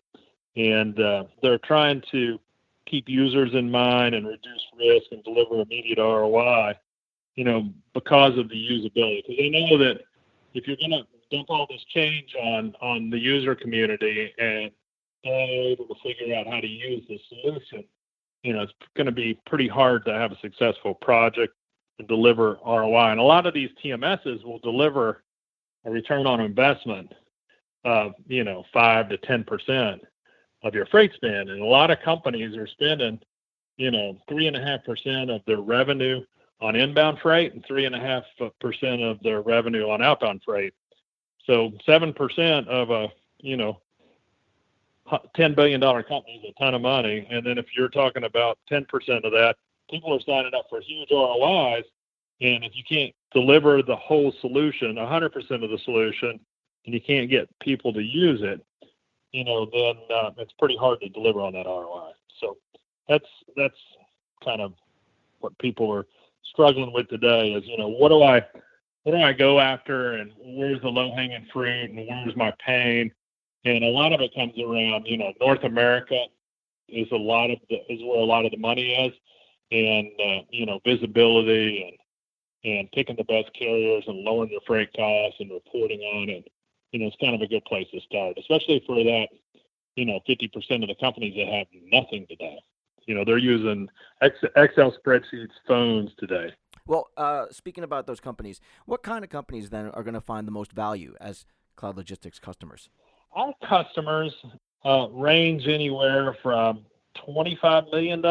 And 0.56 0.98
uh, 0.98 1.24
they're 1.42 1.58
trying 1.58 2.02
to 2.10 2.38
keep 2.86 3.08
users 3.08 3.54
in 3.54 3.70
mind 3.70 4.14
and 4.14 4.26
reduce 4.26 4.64
risk 4.78 5.06
and 5.12 5.22
deliver 5.24 5.60
immediate 5.60 5.98
ROI, 5.98 6.74
you 7.38 7.44
know, 7.44 7.72
because 7.94 8.36
of 8.36 8.48
the 8.48 8.56
usability. 8.56 9.22
Because 9.22 9.36
they 9.38 9.48
know 9.48 9.78
that 9.78 10.00
if 10.54 10.66
you're 10.66 10.76
going 10.76 10.90
to 10.90 11.06
dump 11.30 11.48
all 11.48 11.68
this 11.70 11.84
change 11.84 12.34
on 12.34 12.74
on 12.82 13.10
the 13.10 13.18
user 13.18 13.54
community 13.54 14.34
and 14.40 14.72
they're 15.22 15.70
able 15.70 15.86
to 15.86 15.94
figure 16.02 16.34
out 16.34 16.48
how 16.48 16.58
to 16.58 16.66
use 16.66 17.04
the 17.08 17.16
solution, 17.28 17.84
you 18.42 18.52
know, 18.52 18.62
it's 18.62 18.72
going 18.96 19.06
to 19.06 19.12
be 19.12 19.38
pretty 19.46 19.68
hard 19.68 20.04
to 20.06 20.12
have 20.12 20.32
a 20.32 20.38
successful 20.40 20.94
project 20.94 21.54
and 22.00 22.08
deliver 22.08 22.58
ROI. 22.66 23.12
And 23.12 23.20
a 23.20 23.22
lot 23.22 23.46
of 23.46 23.54
these 23.54 23.70
TMSs 23.84 24.42
will 24.44 24.58
deliver 24.58 25.22
a 25.84 25.92
return 25.92 26.26
on 26.26 26.40
investment 26.40 27.12
of, 27.84 28.14
you 28.26 28.42
know, 28.42 28.64
five 28.72 29.08
to 29.10 29.16
ten 29.18 29.44
percent 29.44 30.02
of 30.64 30.74
your 30.74 30.86
freight 30.86 31.12
spend. 31.14 31.50
And 31.50 31.62
a 31.62 31.64
lot 31.64 31.92
of 31.92 32.00
companies 32.00 32.56
are 32.56 32.66
spending, 32.66 33.20
you 33.76 33.92
know, 33.92 34.18
three 34.28 34.48
and 34.48 34.56
a 34.56 34.60
half 34.60 34.82
percent 34.82 35.30
of 35.30 35.40
their 35.46 35.60
revenue 35.60 36.24
on 36.60 36.76
inbound 36.76 37.18
freight 37.20 37.54
and 37.54 37.64
three 37.66 37.84
and 37.84 37.94
a 37.94 38.00
half 38.00 38.24
percent 38.60 39.02
of 39.02 39.22
their 39.22 39.42
revenue 39.42 39.88
on 39.90 40.02
outbound 40.02 40.42
freight. 40.44 40.74
So 41.46 41.72
seven 41.86 42.12
percent 42.12 42.68
of 42.68 42.90
a, 42.90 43.08
you 43.38 43.56
know, 43.56 43.80
ten 45.34 45.54
billion 45.54 45.80
dollar 45.80 46.02
company 46.02 46.40
is 46.42 46.50
a 46.50 46.62
ton 46.62 46.74
of 46.74 46.82
money. 46.82 47.26
And 47.30 47.46
then 47.46 47.58
if 47.58 47.66
you're 47.76 47.88
talking 47.88 48.24
about 48.24 48.58
ten 48.68 48.84
percent 48.84 49.24
of 49.24 49.32
that, 49.32 49.56
people 49.90 50.14
are 50.14 50.20
signing 50.20 50.52
up 50.54 50.66
for 50.68 50.80
huge 50.80 51.10
ROIs. 51.10 51.84
And 52.40 52.64
if 52.64 52.72
you 52.74 52.82
can't 52.88 53.14
deliver 53.32 53.82
the 53.82 53.96
whole 53.96 54.32
solution, 54.40 54.94
100% 54.94 55.64
of 55.64 55.70
the 55.70 55.78
solution, 55.84 56.38
and 56.84 56.94
you 56.94 57.00
can't 57.00 57.28
get 57.28 57.48
people 57.58 57.92
to 57.92 58.00
use 58.00 58.40
it, 58.42 58.64
you 59.32 59.44
know, 59.44 59.66
then 59.72 59.96
uh, 60.14 60.30
it's 60.38 60.52
pretty 60.58 60.76
hard 60.76 61.00
to 61.00 61.08
deliver 61.08 61.40
on 61.40 61.52
that 61.54 61.66
ROI. 61.66 62.12
So 62.40 62.56
that's 63.08 63.26
that's 63.56 63.76
kind 64.44 64.60
of 64.60 64.72
what 65.40 65.56
people 65.58 65.92
are 65.92 66.06
struggling 66.50 66.92
with 66.92 67.08
today. 67.08 67.52
Is 67.52 67.64
you 67.66 67.76
know, 67.78 67.88
what 67.88 68.08
do 68.08 68.22
I 68.22 68.44
what 69.04 69.12
do 69.12 69.18
I 69.18 69.32
go 69.32 69.60
after, 69.60 70.12
and 70.12 70.32
where's 70.38 70.80
the 70.82 70.88
low 70.88 71.14
hanging 71.14 71.46
fruit, 71.52 71.90
and 71.90 72.06
where's 72.06 72.36
my 72.36 72.52
pain? 72.64 73.10
And 73.64 73.84
a 73.84 73.88
lot 73.88 74.12
of 74.12 74.20
it 74.20 74.34
comes 74.34 74.54
around, 74.58 75.06
you 75.06 75.18
know, 75.18 75.32
North 75.40 75.64
America 75.64 76.24
is 76.88 77.08
a 77.12 77.16
lot 77.16 77.50
of 77.50 77.58
the, 77.68 77.76
is 77.92 78.00
where 78.02 78.20
a 78.20 78.24
lot 78.24 78.44
of 78.44 78.52
the 78.52 78.58
money 78.58 78.94
is, 78.94 79.12
and 79.70 80.08
uh, 80.20 80.44
you 80.50 80.66
know, 80.66 80.80
visibility 80.84 81.84
and 82.64 82.72
and 82.72 82.90
picking 82.92 83.16
the 83.16 83.24
best 83.24 83.52
carriers 83.54 84.04
and 84.06 84.18
lowering 84.18 84.50
your 84.50 84.60
freight 84.66 84.92
costs 84.94 85.38
and 85.40 85.50
reporting 85.50 86.00
on 86.00 86.28
it 86.28 86.48
you 86.92 87.00
know, 87.00 87.06
it's 87.06 87.16
kind 87.20 87.34
of 87.34 87.42
a 87.42 87.46
good 87.46 87.64
place 87.64 87.86
to 87.92 88.00
start, 88.00 88.38
especially 88.38 88.82
for 88.86 88.96
that, 89.04 89.28
you 89.96 90.06
know, 90.06 90.20
50% 90.28 90.82
of 90.82 90.88
the 90.88 90.94
companies 91.00 91.34
that 91.36 91.48
have 91.48 91.66
nothing 91.84 92.26
today. 92.28 92.58
You 93.08 93.14
know, 93.14 93.24
they're 93.24 93.38
using 93.38 93.88
Excel 94.22 94.94
spreadsheets, 95.04 95.50
phones 95.66 96.10
today. 96.18 96.52
Well, 96.86 97.08
uh, 97.16 97.46
speaking 97.50 97.82
about 97.82 98.06
those 98.06 98.20
companies, 98.20 98.60
what 98.86 99.02
kind 99.02 99.24
of 99.24 99.30
companies 99.30 99.70
then 99.70 99.86
are 99.86 100.02
going 100.02 100.14
to 100.14 100.20
find 100.20 100.46
the 100.46 100.52
most 100.52 100.72
value 100.72 101.14
as 101.20 101.46
cloud 101.74 101.96
logistics 101.96 102.38
customers? 102.38 102.90
Our 103.34 103.54
customers 103.66 104.34
uh, 104.84 105.08
range 105.10 105.66
anywhere 105.66 106.36
from 106.42 106.84
$25 107.26 107.90
million 107.90 108.22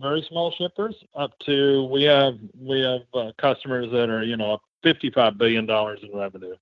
very 0.00 0.24
small 0.28 0.52
shippers, 0.52 0.94
up 1.14 1.32
to 1.46 1.84
we 1.90 2.04
have 2.04 2.34
we 2.58 2.80
have 2.80 3.00
uh, 3.14 3.32
customers 3.38 3.90
that 3.92 4.10
are 4.10 4.22
you 4.22 4.36
know 4.36 4.58
55 4.82 5.38
billion 5.38 5.66
dollars 5.66 6.00
in 6.02 6.16
revenue. 6.16 6.54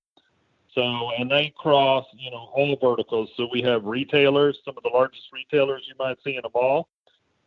So 0.75 1.11
and 1.17 1.31
they 1.31 1.53
cross 1.57 2.05
you 2.13 2.29
know 2.29 2.49
all 2.53 2.77
verticals. 2.81 3.29
So 3.37 3.47
we 3.51 3.61
have 3.63 3.85
retailers, 3.85 4.59
some 4.63 4.75
of 4.77 4.83
the 4.83 4.89
largest 4.89 5.23
retailers 5.33 5.83
you 5.87 5.95
might 5.97 6.17
see 6.23 6.35
in 6.35 6.45
a 6.45 6.49
mall. 6.53 6.89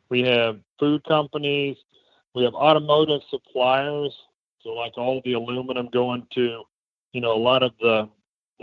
We 0.09 0.23
have 0.23 0.59
food 0.81 1.05
companies. 1.05 1.77
We 2.35 2.43
have 2.45 2.55
automotive 2.55 3.21
suppliers. 3.31 4.17
So 4.63 4.71
like 4.71 4.97
all 4.97 5.21
the 5.25 5.35
aluminum 5.35 5.89
going 5.93 6.27
to 6.35 6.63
you 7.13 7.21
know 7.21 7.33
a 7.33 7.39
lot 7.39 7.63
of 7.63 7.73
the 7.81 8.09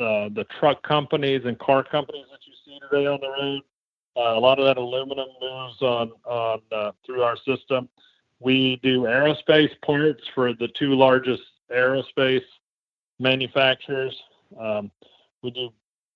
uh, 0.02 0.30
the 0.34 0.46
truck 0.60 0.82
companies 0.84 1.44
and 1.46 1.58
car 1.60 1.84
companies 1.84 2.26
that 2.32 2.40
you 2.46 2.54
see 2.66 2.80
today 2.90 3.06
on 3.06 3.20
the 3.22 3.30
road. 3.30 3.62
Uh, 4.18 4.38
a 4.38 4.40
lot 4.40 4.60
of 4.60 4.66
that 4.66 4.78
aluminum 4.78 5.28
moves 5.40 5.82
on 5.82 6.12
on 6.26 6.60
uh, 6.72 6.92
through 7.06 7.22
our 7.22 7.38
system. 7.38 7.88
We 8.40 8.80
do 8.82 9.04
aerospace 9.04 9.72
parts 9.82 10.24
for 10.34 10.54
the 10.54 10.70
two 10.70 10.96
largest 10.96 11.44
aerospace 11.72 12.44
manufacturers. 13.20 14.16
Um, 14.60 14.92
we 15.42 15.52
do 15.52 15.70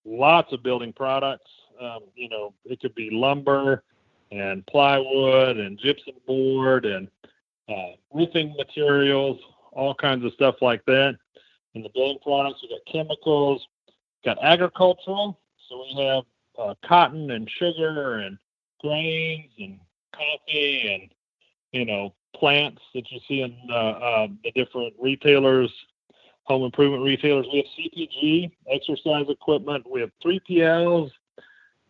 lots 0.06 0.54
of 0.54 0.64
building 0.64 0.94
products. 0.94 1.50
Um, 1.80 2.00
you 2.16 2.30
know, 2.30 2.54
it 2.66 2.80
could 2.80 2.96
be 2.96 3.10
lumber 3.12 3.84
and 4.32 4.66
plywood 4.68 5.58
and 5.58 5.78
gypsum 5.80 6.16
board 6.28 6.86
and 6.86 7.08
uh, 7.68 7.94
roofing 8.14 8.54
materials, 8.58 9.40
all 9.72 9.94
kinds 9.94 10.26
of 10.26 10.34
stuff 10.34 10.56
like 10.62 10.84
that. 10.86 11.16
In 11.76 11.84
the 11.84 11.90
building 11.90 12.20
products, 12.24 12.62
we 12.62 12.70
got 12.70 12.92
chemicals, 12.92 13.68
got 14.26 14.44
agricultural. 14.44 15.40
So 15.68 15.84
we 15.84 16.04
have 16.04 16.24
uh, 16.58 16.74
cotton 16.86 17.32
and 17.32 17.50
sugar 17.50 18.20
and 18.20 18.38
grains 18.82 19.52
and 19.60 19.80
coffee 20.14 20.94
and 20.94 21.14
you 21.72 21.86
know 21.86 22.14
plants 22.36 22.82
that 22.94 23.10
you 23.12 23.20
see 23.28 23.42
in 23.42 23.56
uh, 23.70 23.74
uh, 23.74 24.28
the 24.44 24.52
different 24.52 24.94
retailers, 25.00 25.72
home 26.50 26.64
improvement 26.64 27.04
retailers. 27.04 27.46
We 27.54 27.60
have 27.60 27.68
CPG, 27.78 28.52
exercise 28.70 29.26
equipment. 29.30 29.90
We 29.90 30.02
have 30.02 30.10
3PLs, 30.26 31.12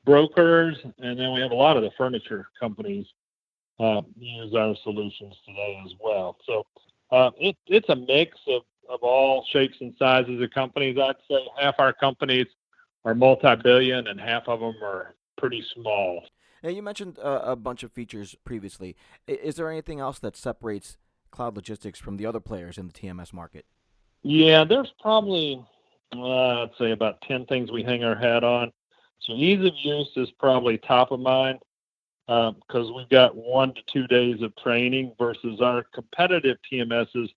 brokers, 0.06 0.78
and 1.00 1.18
then 1.18 1.34
we 1.34 1.40
have 1.40 1.52
a 1.52 1.56
lot 1.56 1.78
of 1.78 1.84
the 1.84 1.92
furniture 1.98 2.48
companies 2.60 3.06
uh, 3.80 4.02
use 4.18 4.54
our 4.54 4.76
solutions 4.84 5.34
today 5.46 5.82
as 5.86 5.94
well. 6.02 6.38
So 6.46 6.66
uh, 7.12 7.32
it, 7.40 7.56
it's 7.68 7.88
a 7.88 7.96
mix 7.96 8.38
of, 8.48 8.64
of 8.90 9.00
all 9.02 9.46
shapes 9.52 9.78
and 9.80 9.94
sizes 9.98 10.42
of 10.42 10.52
companies. 10.52 10.98
I'd 11.02 11.16
say 11.30 11.40
half 11.58 11.76
our 11.80 11.94
companies 11.94 12.48
are 13.06 13.16
multi-billion, 13.16 14.08
and 14.08 14.20
half 14.20 14.44
of 14.48 14.60
them 14.60 14.76
are 14.84 15.16
pretty 15.38 15.64
small. 15.74 16.22
Now, 16.62 16.70
you 16.70 16.84
mentioned 16.84 17.18
uh, 17.20 17.40
a 17.44 17.56
bunch 17.56 17.84
of 17.84 17.94
features 17.94 18.36
previously. 18.44 18.98
Is 19.26 19.56
there 19.56 19.72
anything 19.72 20.02
else 20.02 20.20
that 20.20 20.36
separates 20.36 20.98
Cloud 21.32 21.56
Logistics 21.56 22.00
from 22.00 22.18
the 22.18 22.26
other 22.26 22.42
players 22.42 22.78
in 22.78 22.88
the 22.88 22.94
TMS 22.94 23.32
market? 23.32 23.66
Yeah, 24.24 24.66
there's 24.66 24.92
probably, 25.02 25.64
uh, 26.14 26.64
I'd 26.64 26.72
say, 26.78 26.92
about 26.92 27.22
10 27.22 27.46
things 27.46 27.72
we 27.72 27.84
hang 27.84 28.04
our 28.04 28.16
hat 28.16 28.44
on. 28.44 28.72
So, 29.22 29.34
ease 29.34 29.66
of 29.66 29.74
use 29.82 30.10
is 30.16 30.30
probably 30.40 30.78
top 30.78 31.12
of 31.12 31.20
mind 31.20 31.60
because 32.28 32.88
um, 32.88 32.96
we've 32.96 33.10
got 33.10 33.36
one 33.36 33.74
to 33.74 33.82
two 33.92 34.08
days 34.08 34.42
of 34.42 34.56
training 34.58 35.14
versus 35.18 35.62
our 35.62 35.84
competitive 35.94 36.58
TMSs 36.72 37.30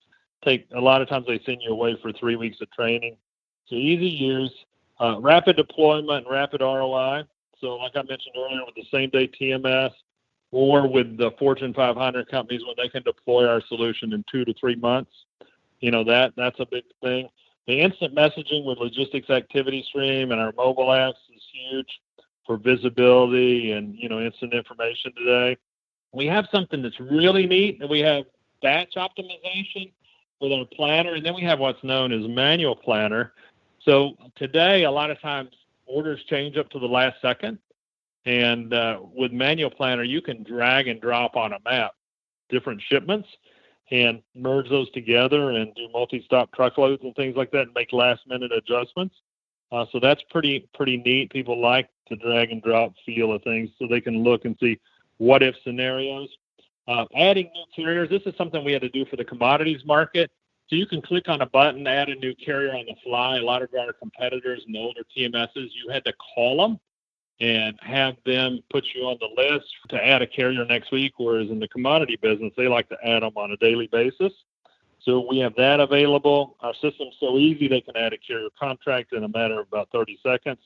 take 0.45 0.67
a 0.75 0.81
lot 0.81 1.01
of 1.01 1.09
times 1.09 1.25
they 1.27 1.41
send 1.47 1.63
you 1.63 1.71
away 1.71 1.97
for 2.03 2.13
three 2.13 2.37
weeks 2.37 2.61
of 2.61 2.71
training. 2.73 3.17
So, 3.67 3.77
easy 3.77 4.09
use, 4.09 4.53
uh, 5.01 5.21
rapid 5.21 5.57
deployment, 5.57 6.27
and 6.27 6.33
rapid 6.33 6.61
ROI. 6.61 7.25
So, 7.61 7.77
like 7.77 7.93
I 7.95 8.03
mentioned 8.03 8.35
earlier, 8.37 8.65
with 8.67 8.75
the 8.75 8.87
same 8.91 9.11
day 9.11 9.29
TMS 9.29 9.93
or 10.51 10.87
with 10.89 11.17
the 11.17 11.31
Fortune 11.39 11.73
500 11.73 12.29
companies 12.29 12.63
when 12.67 12.75
they 12.77 12.89
can 12.89 13.03
deploy 13.03 13.47
our 13.47 13.63
solution 13.69 14.13
in 14.13 14.25
two 14.31 14.45
to 14.45 14.53
three 14.55 14.75
months, 14.77 15.13
you 15.83 15.91
know 15.91 16.05
that 16.05 16.33
that's 16.37 16.59
a 16.61 16.67
big 16.67 16.85
thing. 17.03 17.29
The 17.67 17.81
instant 17.81 18.15
messaging 18.15 18.65
with 18.65 18.79
Logistics 18.79 19.29
Activity 19.29 19.85
Stream 19.89 20.33
and 20.33 20.41
our 20.41 20.53
mobile 20.57 20.87
apps 20.87 21.21
is 21.35 21.43
huge 21.53 22.01
for 22.47 22.57
visibility 22.57 23.73
and 23.73 23.95
you 23.95 24.09
know 24.09 24.21
instant 24.21 24.55
information 24.55 25.13
today. 25.15 25.59
We 26.15 26.27
have 26.27 26.47
something 26.51 26.83
that's 26.83 26.99
really 27.01 27.47
neat, 27.47 27.81
and 27.81 27.91
we 27.91 28.01
have 28.01 28.25
batch 28.63 28.95
optimization 28.97 29.93
with 30.41 30.53
our 30.53 30.65
planner, 30.75 31.15
and 31.15 31.27
then 31.27 31.35
we 31.35 31.43
have 31.43 31.59
what's 31.59 31.85
known 31.85 32.13
as 32.13 32.27
manual 32.27 32.77
planner, 32.77 33.35
so 33.85 34.17
today, 34.37 34.85
a 34.85 34.91
lot 34.91 35.11
of 35.11 35.21
times 35.21 35.51
orders 35.87 36.23
change 36.29 36.57
up 36.57 36.71
to 36.71 36.79
the 36.79 36.87
last 36.87 37.21
second. 37.21 37.59
And 38.25 38.73
uh, 38.73 39.01
with 39.03 39.33
Manual 39.33 39.71
Planner, 39.71 40.05
you 40.05 40.23
can 40.23 40.45
drag 40.45 40.87
and 40.87 41.01
drop 41.01 41.37
on 41.37 41.53
a 41.53 41.59
map 41.65 41.93
different 42.49 42.81
shipments 42.89 43.29
and 43.93 44.23
merge 44.35 44.71
those 44.71 44.91
together 44.93 45.51
and 45.51 45.75
do 45.75 45.87
multi-stop 45.93 46.51
truckloads 46.53 47.03
and 47.05 47.15
things 47.15 47.37
like 47.37 47.51
that 47.51 47.65
and 47.65 47.75
make 47.75 47.93
last-minute 47.93 48.51
adjustments. 48.51 49.15
Uh, 49.71 49.85
so 49.93 50.01
that's 50.01 50.23
pretty 50.31 50.67
pretty 50.75 50.97
neat. 50.97 51.31
People 51.31 51.61
like 51.61 51.89
the 52.09 52.17
drag 52.17 52.51
and 52.51 52.63
drop 52.63 52.95
feel 53.05 53.33
of 53.33 53.43
things, 53.43 53.71
so 53.79 53.87
they 53.87 54.01
can 54.01 54.23
look 54.23 54.45
and 54.47 54.57
see 54.59 54.81
what 55.19 55.43
if 55.43 55.55
scenarios. 55.63 56.29
Uh, 56.89 57.05
adding 57.17 57.51
new 57.55 57.65
carriers. 57.77 58.09
This 58.09 58.23
is 58.27 58.35
something 58.37 58.65
we 58.65 58.73
had 58.73 58.83
to 58.83 58.89
do 58.89 59.05
for 59.05 59.17
the 59.17 59.25
commodities 59.25 59.85
market. 59.85 60.31
So 60.69 60.77
you 60.77 60.87
can 60.87 61.03
click 61.03 61.29
on 61.29 61.43
a 61.43 61.47
button, 61.47 61.87
add 61.87 62.09
a 62.09 62.15
new 62.15 62.35
carrier 62.35 62.75
on 62.75 62.87
the 62.87 62.97
fly. 63.05 63.37
A 63.37 63.43
lot 63.43 63.63
of 63.63 63.69
our 63.79 63.93
competitors 63.93 64.63
and 64.67 64.77
older 64.77 65.03
TMSs, 65.17 65.49
you 65.55 65.91
had 65.93 66.05
to 66.07 66.13
call 66.35 66.57
them 66.57 66.81
and 67.43 67.77
have 67.83 68.15
them 68.25 68.61
put 68.71 68.85
you 68.95 69.03
on 69.03 69.19
the 69.21 69.43
list 69.43 69.67
to 69.89 69.97
add 70.03 70.23
a 70.23 70.27
carrier 70.27 70.65
next 70.65 70.93
week. 70.93 71.15
Whereas 71.17 71.51
in 71.51 71.59
the 71.59 71.67
commodity 71.67 72.17
business, 72.23 72.53
they 72.57 72.69
like 72.69 72.89
to 72.91 72.97
add 73.05 73.25
them 73.25 73.33
on 73.35 73.51
a 73.51 73.57
daily 73.57 73.89
basis. 73.89 74.33
So 75.01 75.27
we 75.29 75.41
have 75.41 75.53
that 75.57 75.81
available. 75.81 76.57
Our 76.61 76.73
system's 76.75 77.17
so 77.19 77.39
easy 77.39 77.67
they 77.67 77.81
can 77.81 77.97
add 77.97 78.13
a 78.13 78.19
carrier 78.19 78.49
contract 78.57 79.13
in 79.13 79.25
a 79.25 79.29
matter 79.29 79.59
of 79.59 79.67
about 79.67 79.89
30 79.91 80.21
seconds. 80.23 80.61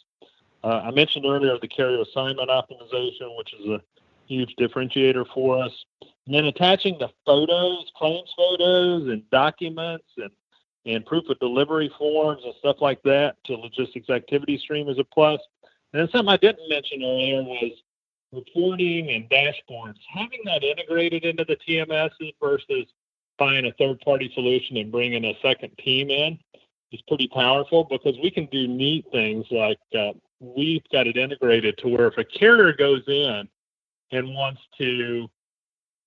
Uh, 0.62 0.83
I 0.85 0.91
mentioned 0.91 1.25
earlier 1.25 1.57
the 1.59 1.67
carrier 1.67 2.03
assignment 2.03 2.51
optimization, 2.51 3.35
which 3.39 3.55
is 3.55 3.67
a 3.71 3.81
huge 4.27 4.55
differentiator 4.61 5.25
for 5.33 5.62
us. 5.62 5.73
And 6.27 6.35
then 6.35 6.45
attaching 6.45 6.99
the 6.99 7.09
photos, 7.25 7.91
claims 7.97 8.29
photos, 8.37 9.09
and 9.09 9.29
documents, 9.31 10.05
and 10.19 10.31
and 10.87 11.05
proof 11.05 11.29
of 11.29 11.39
delivery 11.41 11.91
forms 11.99 12.43
and 12.45 12.55
stuff 12.61 12.77
like 12.81 13.03
that 13.03 13.37
to 13.45 13.55
logistics 13.55 14.09
activity 14.09 14.57
stream 14.57 14.89
is 14.89 14.99
a 14.99 15.05
plus. 15.05 15.41
And 15.97 16.03
then 16.03 16.13
something 16.13 16.29
I 16.31 16.37
didn't 16.37 16.69
mention 16.69 17.03
earlier 17.03 17.43
was 17.43 17.73
reporting 18.31 19.09
and 19.13 19.31
dashboards. 19.31 19.97
Having 20.13 20.41
that 20.45 20.63
integrated 20.63 21.25
into 21.25 21.47
the 21.47 21.57
TMS 21.57 22.11
versus 22.39 22.85
buying 23.39 23.65
a 23.65 23.73
third 23.79 23.99
party 24.01 24.31
solution 24.35 24.77
and 24.77 24.93
bringing 24.93 25.25
a 25.25 25.33
second 25.41 25.71
team 25.79 26.11
in 26.11 26.39
is 26.93 27.01
pretty 27.09 27.29
powerful 27.29 27.85
because 27.85 28.15
we 28.23 28.31
can 28.31 28.45
do 28.53 28.69
neat 28.69 29.07
things 29.11 29.47
like 29.51 29.79
uh, 29.99 30.13
we've 30.39 30.87
got 30.93 31.07
it 31.07 31.17
integrated 31.17 31.79
to 31.79 31.89
where 31.89 32.09
if 32.09 32.19
a 32.19 32.25
carrier 32.25 32.75
goes 32.75 33.03
in 33.07 33.49
and 34.13 34.35
wants 34.35 34.61
to 34.77 35.31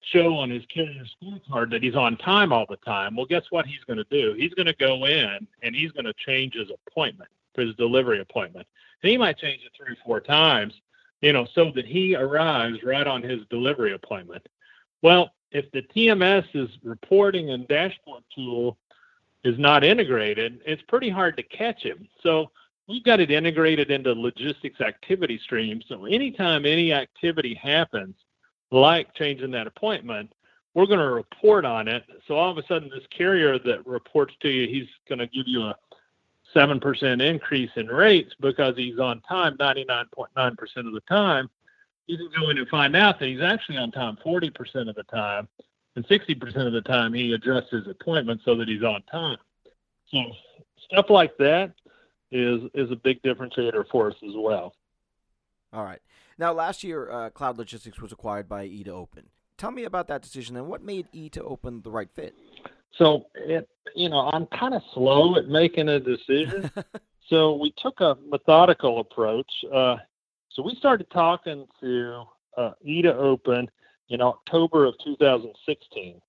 show 0.02 0.36
on 0.36 0.52
his 0.52 0.64
carrier 0.68 1.04
scorecard 1.20 1.72
that 1.72 1.82
he's 1.82 1.96
on 1.96 2.16
time 2.18 2.54
all 2.54 2.68
the 2.70 2.78
time, 2.86 3.16
well, 3.16 3.26
guess 3.26 3.46
what 3.50 3.66
he's 3.66 3.84
going 3.88 3.98
to 3.98 4.06
do? 4.12 4.36
He's 4.38 4.54
going 4.54 4.68
to 4.68 4.76
go 4.76 5.08
in 5.08 5.48
and 5.64 5.76
he's 5.76 5.92
going 5.94 6.06
to 6.06 6.14
change 6.14 6.54
his 6.54 6.70
appointment, 6.70 7.32
for 7.56 7.62
his 7.62 7.74
delivery 7.74 8.20
appointment. 8.20 8.68
And 9.02 9.12
he 9.12 9.18
might 9.18 9.38
change 9.38 9.62
it 9.64 9.72
three 9.78 9.94
or 9.94 9.98
four 10.06 10.20
times, 10.20 10.74
you 11.22 11.34
know, 11.34 11.48
so 11.54 11.72
that 11.76 11.86
he 11.86 12.16
arrives 12.16 12.84
right 12.84 13.08
on 13.08 13.22
his 13.22 13.40
delivery 13.50 13.94
appointment. 13.94 14.48
Well, 15.02 15.32
if 15.52 15.72
the 15.72 15.82
TMS 15.82 16.46
is 16.54 16.70
reporting 16.84 17.52
and 17.52 17.68
dashboard 17.68 18.24
tool 18.36 18.78
is 19.44 19.58
not 19.58 19.84
integrated, 19.84 20.62
it's 20.66 20.82
pretty 20.84 21.10
hard 21.10 21.38
to 21.38 21.44
catch 21.44 21.82
him. 21.82 22.08
So 22.22 22.52
we've 22.88 23.04
got 23.04 23.20
it 23.20 23.32
integrated 23.32 23.92
into 23.92 24.14
logistics 24.14 24.82
activity 24.82 25.40
stream. 25.44 25.82
So 25.88 26.06
anytime 26.06 26.66
any 26.66 26.94
activity 26.94 27.54
happens, 27.56 28.16
like 28.72 29.14
changing 29.16 29.52
that 29.52 29.68
appointment, 29.68 30.32
we're 30.74 30.86
going 30.86 31.00
to 31.00 31.10
report 31.10 31.66
on 31.66 31.88
it. 31.88 32.04
So 32.28 32.36
all 32.36 32.52
of 32.52 32.58
a 32.58 32.68
sudden, 32.68 32.90
this 32.90 33.06
carrier 33.10 33.58
that 33.60 33.86
reports 33.88 34.36
to 34.42 34.50
you, 34.50 34.68
he's 34.68 34.88
going 35.08 35.20
to 35.20 35.28
give 35.28 35.48
you 35.48 35.64
a 35.64 35.76
7% 36.56 37.22
increase 37.22 37.72
in 37.76 37.88
rates 37.88 38.34
because 38.40 38.76
he's 38.76 39.00
on 39.00 39.22
time 39.22 39.58
99.9% 39.58 40.60
of 40.78 40.94
the 40.94 41.02
time. 41.08 41.50
You 42.08 42.18
can 42.18 42.30
go 42.40 42.50
in 42.50 42.58
and 42.58 42.68
find 42.68 42.96
out 42.96 43.20
that 43.20 43.28
he's 43.28 43.42
actually 43.42 43.78
on 43.78 43.92
time 43.92 44.18
40% 44.26 44.90
of 44.90 44.96
the 44.96 45.04
time, 45.04 45.48
and 45.96 46.06
60% 46.08 46.68
of 46.68 46.74
the 46.74 46.82
time 46.82 47.14
he 47.14 47.34
adjusts 47.34 47.72
his 47.72 47.88
appointment 47.88 48.42
so 48.44 48.56
that 48.56 48.68
he's 48.68 48.84
on 48.84 49.04
time. 49.12 49.38
So 50.12 50.24
stuff 50.86 51.10
like 51.10 51.38
that 51.38 51.74
is 52.32 52.62
is 52.74 52.92
a 52.92 52.96
big 52.96 53.22
differentiator 53.22 53.86
for 53.92 54.12
us 54.12 54.16
as 54.24 54.34
well. 54.36 54.76
All 55.74 55.84
right. 55.84 56.00
Now, 56.38 56.54
last 56.54 56.84
year, 56.84 57.12
uh, 57.12 57.30
Cloud 57.30 57.58
Logistics 57.58 58.00
was 58.00 58.12
acquired 58.12 58.48
by 58.48 58.68
E2open. 58.68 59.26
Tell 59.58 59.72
me 59.72 59.84
about 59.84 60.08
that 60.08 60.22
decision 60.22 60.56
and 60.56 60.68
what 60.68 60.82
made 60.82 61.08
E2open 61.14 61.84
the 61.84 61.92
right 61.92 62.10
fit. 62.10 62.34
So, 62.98 63.28
it, 63.36 63.70
you 63.96 64.10
know, 64.10 64.30
I'm 64.34 64.46
kind 64.48 64.74
of 64.74 64.82
slow 64.94 65.36
at 65.36 65.48
making 65.48 65.90
a 65.90 66.00
decision. 66.00 66.70
so 67.30 67.56
we 67.56 67.74
took 67.78 68.02
a 68.02 68.18
methodical 68.28 69.00
approach. 69.00 69.52
Uh, 69.74 69.98
so 70.50 70.64
we 70.64 70.76
started 70.76 71.10
talking 71.12 71.68
to 71.80 72.24
uh, 72.58 72.72
E2open 72.86 73.68
in 74.10 74.22
October 74.22 74.86
of 74.86 74.96
2016. 75.04 76.22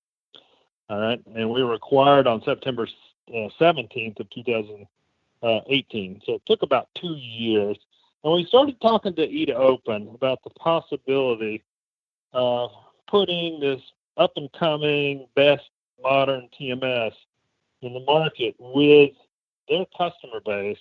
All 0.89 1.01
right, 1.01 1.21
and 1.35 1.51
we 1.51 1.63
were 1.63 1.75
acquired 1.75 2.27
on 2.27 2.43
September 2.43 2.87
uh, 3.29 3.49
17th 3.61 4.19
of 4.21 4.29
2018. 4.31 6.21
So 6.27 6.35
it 6.35 6.43
took 6.47 6.63
about 6.63 6.89
two 7.01 7.15
years, 7.15 7.79
and 8.25 8.35
we 8.35 8.45
started 8.47 8.81
talking 8.81 9.15
to 9.15 9.27
E2open 9.27 10.15
about 10.15 10.43
the 10.43 10.51
possibility 10.51 11.63
of 12.33 12.71
putting 13.09 13.61
this 13.61 13.81
up 14.17 14.33
and 14.37 14.51
coming 14.53 15.27
best 15.37 15.63
modern 16.03 16.49
TMS 16.59 17.13
in 17.83 17.95
the 17.95 18.01
market 18.01 18.55
with 18.59 19.13
their 19.69 19.85
customer 19.97 20.41
base, 20.45 20.79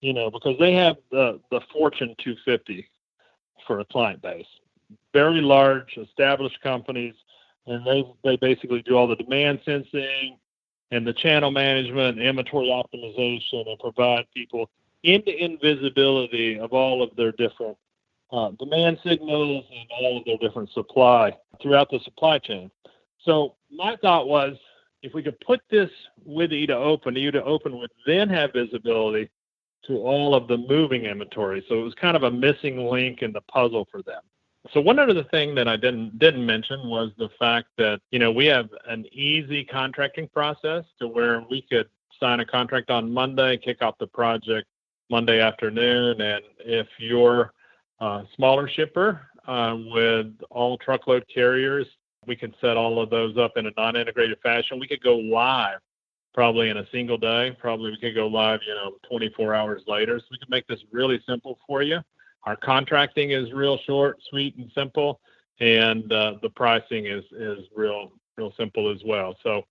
you 0.00 0.12
know, 0.12 0.30
because 0.30 0.58
they 0.58 0.72
have 0.74 0.96
the, 1.10 1.40
the 1.50 1.60
Fortune 1.72 2.14
250 2.18 2.88
for 3.66 3.80
a 3.80 3.84
client 3.84 4.20
base. 4.22 4.46
Very 5.12 5.40
large, 5.40 5.96
established 5.96 6.60
companies, 6.62 7.14
and 7.66 7.86
they, 7.86 8.04
they 8.24 8.36
basically 8.36 8.82
do 8.82 8.96
all 8.96 9.06
the 9.06 9.16
demand 9.16 9.60
sensing 9.64 10.38
and 10.90 11.06
the 11.06 11.12
channel 11.12 11.50
management, 11.50 12.18
inventory 12.18 12.66
optimization, 12.66 13.68
and 13.68 13.78
provide 13.78 14.26
people 14.34 14.68
end-to-end 15.04 15.58
visibility 15.62 16.58
of 16.58 16.72
all 16.72 17.02
of 17.02 17.14
their 17.16 17.32
different 17.32 17.76
uh, 18.32 18.50
demand 18.58 18.98
signals 19.04 19.64
and 19.70 19.88
all 20.00 20.18
of 20.18 20.24
their 20.24 20.36
different 20.38 20.70
supply 20.70 21.36
throughout 21.62 21.90
the 21.90 21.98
supply 22.00 22.38
chain. 22.38 22.70
So 23.24 23.56
my 23.70 23.96
thought 23.96 24.28
was, 24.28 24.56
if 25.02 25.14
we 25.14 25.22
could 25.22 25.40
put 25.40 25.60
this 25.70 25.90
with 26.24 26.50
E2open, 26.50 27.16
E2open 27.16 27.78
would 27.78 27.90
then 28.06 28.28
have 28.28 28.52
visibility 28.52 29.30
to 29.86 29.98
all 29.98 30.34
of 30.34 30.46
the 30.46 30.58
moving 30.58 31.04
inventory. 31.04 31.64
So 31.68 31.80
it 31.80 31.82
was 31.82 31.94
kind 31.94 32.16
of 32.16 32.24
a 32.24 32.30
missing 32.30 32.86
link 32.86 33.22
in 33.22 33.32
the 33.32 33.40
puzzle 33.42 33.88
for 33.90 34.02
them. 34.02 34.22
So 34.74 34.80
one 34.80 34.98
other 34.98 35.24
thing 35.24 35.54
that 35.54 35.68
I 35.68 35.76
didn't 35.76 36.18
didn't 36.18 36.44
mention 36.44 36.88
was 36.88 37.12
the 37.16 37.30
fact 37.38 37.68
that 37.78 38.00
you 38.10 38.18
know 38.18 38.30
we 38.30 38.44
have 38.46 38.68
an 38.86 39.06
easy 39.10 39.64
contracting 39.64 40.28
process 40.28 40.84
to 40.98 41.08
where 41.08 41.42
we 41.48 41.62
could 41.62 41.88
sign 42.20 42.40
a 42.40 42.44
contract 42.44 42.90
on 42.90 43.10
Monday, 43.10 43.56
kick 43.56 43.80
off 43.80 43.96
the 43.98 44.06
project 44.06 44.68
Monday 45.10 45.40
afternoon, 45.40 46.20
and 46.20 46.44
if 46.58 46.86
you're 46.98 47.54
a 48.00 48.22
smaller 48.36 48.68
shipper 48.68 49.22
uh, 49.48 49.76
with 49.92 50.34
all 50.50 50.76
truckload 50.76 51.24
carriers, 51.32 51.86
we 52.26 52.36
can 52.36 52.54
set 52.60 52.76
all 52.76 53.00
of 53.00 53.10
those 53.10 53.36
up 53.36 53.56
in 53.56 53.66
a 53.66 53.72
non-integrated 53.76 54.38
fashion. 54.42 54.78
We 54.78 54.88
could 54.88 55.02
go 55.02 55.16
live 55.16 55.78
probably 56.34 56.68
in 56.68 56.76
a 56.76 56.86
single 56.92 57.18
day. 57.18 57.56
Probably 57.58 57.90
we 57.90 57.98
could 57.98 58.14
go 58.14 58.26
live, 58.26 58.60
you 58.66 58.74
know, 58.74 58.94
24 59.08 59.54
hours 59.54 59.82
later. 59.86 60.18
So 60.18 60.26
we 60.30 60.38
can 60.38 60.48
make 60.50 60.66
this 60.66 60.80
really 60.92 61.20
simple 61.26 61.58
for 61.66 61.82
you. 61.82 62.00
Our 62.44 62.56
contracting 62.56 63.32
is 63.32 63.52
real 63.52 63.78
short, 63.86 64.18
sweet, 64.30 64.56
and 64.56 64.70
simple, 64.74 65.20
and 65.60 66.10
uh, 66.12 66.34
the 66.40 66.48
pricing 66.48 67.06
is 67.06 67.24
is 67.32 67.66
real 67.74 68.12
real 68.36 68.52
simple 68.56 68.90
as 68.90 69.02
well. 69.04 69.36
So 69.42 69.62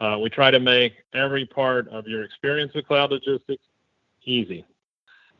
uh, 0.00 0.18
we 0.20 0.28
try 0.28 0.50
to 0.50 0.58
make 0.58 0.94
every 1.14 1.46
part 1.46 1.86
of 1.88 2.08
your 2.08 2.24
experience 2.24 2.74
with 2.74 2.86
cloud 2.86 3.12
logistics 3.12 3.62
easy. 4.24 4.64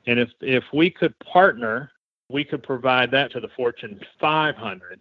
And 0.07 0.21
if 0.21 0.29
if 0.41 0.63
we 0.73 0.91
could 0.91 1.19
partner, 1.19 1.91
we 2.29 2.45
could 2.45 2.63
provide 2.63 3.11
that 3.11 3.33
to 3.33 3.41
the 3.41 3.49
Fortune 3.57 4.01
500 4.21 5.01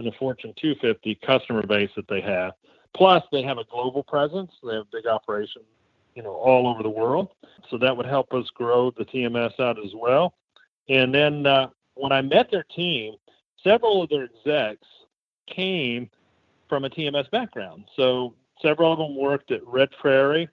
and 0.00 0.10
the 0.10 0.16
Fortune 0.16 0.54
250 0.60 1.14
customer 1.16 1.66
base 1.66 1.90
that 1.94 2.08
they 2.08 2.22
have. 2.22 2.54
Plus, 2.96 3.22
they 3.30 3.42
have 3.42 3.58
a 3.58 3.64
global 3.70 4.02
presence. 4.02 4.50
They 4.66 4.74
have 4.74 4.90
big 4.90 5.06
operations, 5.06 5.66
you 6.14 6.22
know, 6.22 6.32
all 6.32 6.66
over 6.66 6.82
the 6.82 6.90
world. 6.90 7.28
So 7.70 7.78
that 7.78 7.96
would 7.96 8.06
help 8.06 8.32
us 8.32 8.46
grow 8.54 8.90
the 8.90 9.04
TMS 9.04 9.60
out 9.60 9.78
as 9.78 9.92
well. 9.94 10.34
And 10.88 11.14
then 11.14 11.46
uh, 11.46 11.68
when 11.94 12.12
I 12.12 12.22
met 12.22 12.50
their 12.50 12.64
team, 12.64 13.14
several 13.62 14.02
of 14.02 14.08
their 14.08 14.24
execs 14.24 14.86
came 15.46 16.08
from 16.68 16.84
a 16.84 16.90
TMS 16.90 17.30
background. 17.30 17.84
So 17.94 18.34
several 18.62 18.92
of 18.92 18.98
them 18.98 19.16
worked 19.16 19.50
at 19.50 19.66
Red 19.66 19.90
Prairie, 20.00 20.48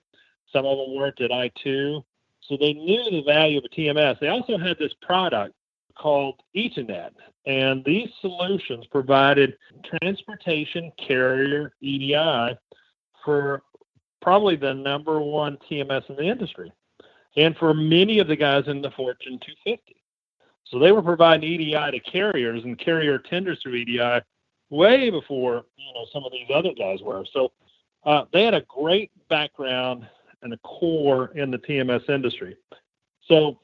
some 0.52 0.66
of 0.66 0.76
them 0.76 0.94
worked 0.94 1.20
at 1.22 1.30
i2. 1.30 2.04
So 2.42 2.56
they 2.58 2.74
knew 2.74 3.02
the 3.10 3.22
value 3.22 3.58
of 3.58 3.64
a 3.64 3.68
TMS. 3.68 4.20
They 4.20 4.28
also 4.28 4.58
had 4.58 4.78
this 4.78 4.92
product 5.02 5.54
called 5.96 6.40
Etonet, 6.54 7.10
and 7.48 7.82
these 7.84 8.10
solutions 8.20 8.86
provided 8.90 9.56
transportation 10.00 10.92
carrier 10.98 11.72
EDI 11.80 12.56
for 13.24 13.62
probably 14.20 14.54
the 14.54 14.74
number 14.74 15.18
one 15.18 15.56
TMS 15.68 16.08
in 16.10 16.16
the 16.16 16.28
industry, 16.28 16.70
and 17.36 17.56
for 17.56 17.72
many 17.72 18.18
of 18.18 18.28
the 18.28 18.36
guys 18.36 18.64
in 18.66 18.82
the 18.82 18.90
Fortune 18.90 19.40
250. 19.40 19.96
So 20.64 20.78
they 20.78 20.92
were 20.92 21.02
providing 21.02 21.48
EDI 21.48 21.72
to 21.92 22.00
carriers 22.00 22.62
and 22.64 22.78
carrier 22.78 23.18
tenders 23.18 23.58
through 23.62 23.76
EDI 23.76 24.20
way 24.68 25.08
before 25.08 25.64
you 25.76 25.94
know 25.94 26.04
some 26.12 26.24
of 26.24 26.32
these 26.32 26.48
other 26.54 26.74
guys 26.74 27.00
were. 27.00 27.24
So 27.32 27.50
uh, 28.04 28.26
they 28.30 28.44
had 28.44 28.54
a 28.54 28.62
great 28.68 29.10
background 29.30 30.06
and 30.42 30.52
a 30.52 30.58
core 30.58 31.32
in 31.34 31.50
the 31.50 31.58
TMS 31.58 32.10
industry. 32.10 32.56
So 33.26 33.58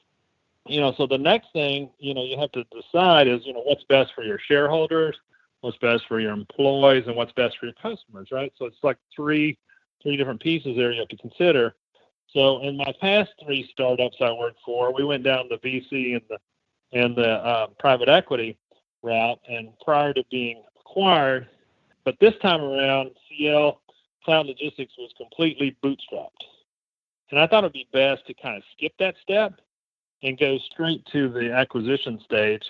you 0.66 0.80
know, 0.80 0.94
so 0.96 1.06
the 1.06 1.18
next 1.18 1.52
thing 1.52 1.90
you 1.98 2.14
know 2.14 2.24
you 2.24 2.38
have 2.38 2.52
to 2.52 2.64
decide 2.64 3.28
is 3.28 3.44
you 3.44 3.52
know 3.52 3.62
what's 3.62 3.84
best 3.84 4.12
for 4.14 4.24
your 4.24 4.38
shareholders, 4.38 5.16
what's 5.60 5.76
best 5.78 6.04
for 6.08 6.20
your 6.20 6.32
employees, 6.32 7.04
and 7.06 7.16
what's 7.16 7.32
best 7.32 7.58
for 7.58 7.66
your 7.66 7.74
customers, 7.74 8.28
right? 8.32 8.52
So 8.58 8.66
it's 8.66 8.82
like 8.82 8.98
three 9.14 9.58
three 10.02 10.16
different 10.16 10.40
pieces 10.40 10.76
there 10.76 10.92
you 10.92 11.00
have 11.00 11.08
to 11.08 11.16
consider. 11.16 11.74
So 12.28 12.62
in 12.62 12.76
my 12.76 12.92
past 13.00 13.30
three 13.44 13.68
startups 13.72 14.16
I 14.20 14.32
worked 14.32 14.60
for, 14.64 14.92
we 14.92 15.04
went 15.04 15.22
down 15.22 15.48
the 15.48 15.58
VC 15.58 16.14
and 16.14 16.22
the 16.28 16.38
and 16.92 17.16
the 17.16 17.28
uh, 17.28 17.66
private 17.78 18.08
equity 18.08 18.56
route. 19.02 19.38
And 19.48 19.68
prior 19.84 20.12
to 20.14 20.24
being 20.30 20.62
acquired, 20.80 21.48
but 22.04 22.16
this 22.20 22.34
time 22.40 22.62
around, 22.62 23.10
CL 23.28 23.80
Cloud 24.24 24.46
Logistics 24.46 24.94
was 24.96 25.12
completely 25.16 25.76
bootstrapped. 25.82 26.30
And 27.30 27.40
I 27.40 27.46
thought 27.46 27.64
it'd 27.64 27.72
be 27.72 27.88
best 27.92 28.26
to 28.26 28.34
kind 28.34 28.56
of 28.56 28.62
skip 28.76 28.92
that 28.98 29.16
step 29.22 29.60
and 30.22 30.38
go 30.38 30.58
straight 30.72 31.04
to 31.12 31.28
the 31.28 31.52
acquisition 31.52 32.20
stage. 32.24 32.62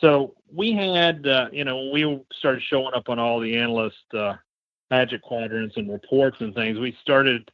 So 0.00 0.34
we 0.52 0.72
had, 0.72 1.26
uh, 1.26 1.48
you 1.52 1.64
know, 1.64 1.90
we 1.92 2.20
started 2.38 2.62
showing 2.68 2.94
up 2.94 3.08
on 3.08 3.18
all 3.18 3.40
the 3.40 3.56
analyst 3.56 3.96
uh, 4.12 4.34
magic 4.90 5.22
quadrants 5.22 5.76
and 5.76 5.90
reports 5.90 6.36
and 6.40 6.54
things, 6.54 6.78
we 6.78 6.96
started 7.02 7.50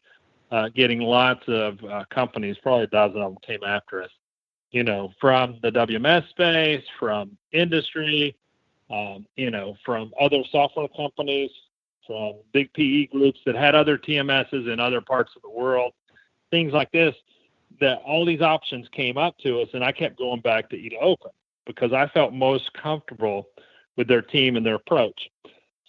uh, 0.51 0.69
getting 0.69 1.01
lots 1.01 1.43
of 1.49 1.83
uh, 1.85 2.05
companies, 2.11 2.57
probably 2.63 2.85
a 2.85 2.89
dozen 2.89 3.21
of 3.21 3.33
them 3.33 3.39
came 3.47 3.63
after 3.65 4.03
us, 4.03 4.11
you 4.73 4.83
know, 4.83 5.13
from 5.21 5.59
the 5.63 5.71
WMS 5.71 6.29
space, 6.31 6.85
from 6.99 7.37
industry, 7.53 8.37
um, 8.91 9.27
you 9.37 9.51
know, 9.51 9.77
from 9.85 10.13
other 10.21 10.43
software 10.51 10.89
companies, 10.89 11.51
from 12.07 12.35
big 12.53 12.73
PE 12.75 13.07
groups 13.07 13.39
that 13.47 13.55
had 13.55 13.75
other 13.75 13.97
TMSs 13.97 14.71
in 14.71 14.81
other 14.81 15.01
parts 15.01 15.33
of 15.37 15.43
the 15.43 15.51
world, 15.51 15.93
things 16.51 16.73
like 16.73 16.91
this. 16.91 17.15
That 17.81 18.03
all 18.05 18.25
these 18.27 18.43
options 18.43 18.89
came 18.93 19.17
up 19.17 19.39
to 19.39 19.61
us, 19.61 19.69
and 19.73 19.85
I 19.85 19.93
kept 19.93 20.19
going 20.19 20.41
back 20.41 20.69
to 20.71 20.77
E2open 20.77 21.31
because 21.67 21.93
I 21.93 22.09
felt 22.09 22.33
most 22.33 22.73
comfortable 22.75 23.49
with 23.97 24.09
their 24.09 24.23
team 24.23 24.57
and 24.57 24.65
their 24.65 24.75
approach. 24.75 25.29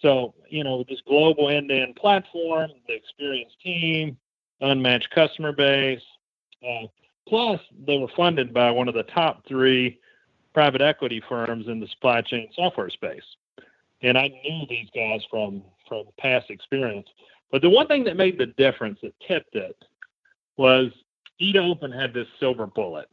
So, 0.02 0.34
you 0.50 0.64
know, 0.64 0.84
this 0.88 1.02
global 1.08 1.50
end-to-end 1.50 1.96
platform, 1.96 2.72
the 2.88 2.96
experienced 2.96 3.60
team, 3.62 4.18
unmatched 4.62 5.10
customer 5.12 5.52
base, 5.52 6.02
uh, 6.68 6.88
Plus, 7.28 7.62
they 7.88 7.98
were 7.98 8.10
funded 8.16 8.54
by 8.54 8.70
one 8.72 8.88
of 8.88 8.94
the 8.94 9.04
top 9.04 9.46
three 9.48 10.00
private 10.54 10.82
equity 10.82 11.22
firms 11.30 11.68
in 11.68 11.80
the 11.80 11.88
supply 11.88 12.22
chain 12.22 12.50
software 12.54 12.90
space. 12.90 13.24
And 14.02 14.18
I 14.18 14.28
knew 14.28 14.66
these 14.68 14.90
guys 14.94 15.22
from 15.30 15.64
from 15.88 16.06
past 16.18 16.50
experience. 16.50 17.08
But 17.52 17.62
the 17.62 17.70
one 17.70 17.88
thing 17.88 18.04
that 18.06 18.18
made 18.18 18.38
the 18.38 18.48
difference 18.48 19.00
that 19.02 19.14
tipped 19.26 19.56
it 19.56 19.78
was 20.58 20.92
E2open 21.42 21.94
had 21.98 22.14
this 22.14 22.28
silver 22.40 22.68
bullet. 22.68 23.10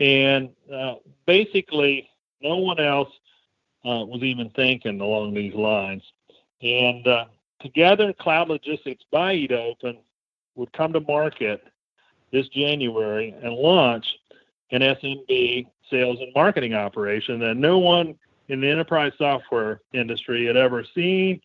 And 0.00 0.50
uh, 0.72 0.94
basically, 1.26 2.08
no 2.40 2.56
one 2.56 2.80
else 2.80 3.10
uh, 3.84 4.04
was 4.04 4.22
even 4.22 4.50
thinking 4.50 5.00
along 5.00 5.34
these 5.34 5.54
lines. 5.54 6.02
And 6.62 7.06
uh, 7.06 7.26
together, 7.60 8.12
Cloud 8.12 8.48
Logistics 8.48 9.04
by 9.10 9.34
E2open 9.36 9.98
would 10.56 10.72
come 10.72 10.92
to 10.92 11.00
market 11.00 11.62
this 12.32 12.48
January 12.48 13.34
and 13.42 13.52
launch 13.52 14.06
an 14.70 14.80
SMB 14.80 15.66
sales 15.90 16.18
and 16.20 16.32
marketing 16.34 16.74
operation 16.74 17.38
that 17.40 17.56
no 17.56 17.78
one 17.78 18.16
in 18.48 18.60
the 18.60 18.68
enterprise 18.68 19.12
software 19.18 19.80
industry 19.92 20.46
had 20.46 20.56
ever 20.56 20.84
seen 20.94 21.40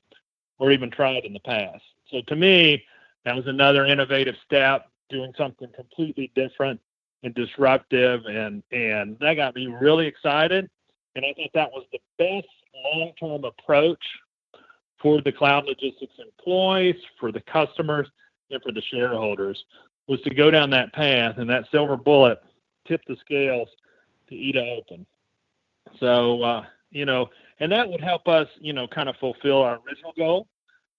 or 0.57 0.71
even 0.71 0.89
tried 0.89 1.25
in 1.25 1.33
the 1.33 1.39
past. 1.41 1.83
So 2.11 2.21
to 2.27 2.35
me, 2.35 2.83
that 3.25 3.35
was 3.35 3.47
another 3.47 3.85
innovative 3.85 4.35
step, 4.45 4.89
doing 5.09 5.33
something 5.37 5.69
completely 5.75 6.31
different 6.35 6.79
and 7.23 7.33
disruptive, 7.33 8.21
and 8.25 8.63
and 8.71 9.17
that 9.19 9.35
got 9.35 9.55
me 9.55 9.67
really 9.67 10.07
excited. 10.07 10.69
And 11.15 11.25
I 11.25 11.33
thought 11.33 11.51
that 11.53 11.71
was 11.71 11.85
the 11.91 11.99
best 12.17 12.47
long-term 12.85 13.43
approach 13.43 14.03
for 15.01 15.21
the 15.21 15.31
cloud 15.31 15.65
logistics 15.65 16.13
employees, 16.19 16.95
for 17.19 17.31
the 17.31 17.41
customers, 17.41 18.07
and 18.51 18.61
for 18.61 18.71
the 18.71 18.81
shareholders 18.81 19.63
was 20.07 20.21
to 20.21 20.33
go 20.33 20.49
down 20.49 20.71
that 20.71 20.91
path, 20.93 21.37
and 21.37 21.49
that 21.49 21.65
silver 21.71 21.95
bullet 21.95 22.41
tipped 22.87 23.07
the 23.07 23.15
scales 23.17 23.69
to 24.27 24.35
E2open. 24.35 25.05
So, 25.99 26.41
uh, 26.41 26.65
you 26.89 27.05
know, 27.05 27.29
and 27.59 27.71
that 27.71 27.87
would 27.87 28.01
help 28.01 28.27
us, 28.27 28.47
you 28.59 28.73
know, 28.73 28.87
kind 28.87 29.07
of 29.07 29.15
fulfill 29.17 29.61
our 29.61 29.79
original 29.87 30.13
goal 30.17 30.47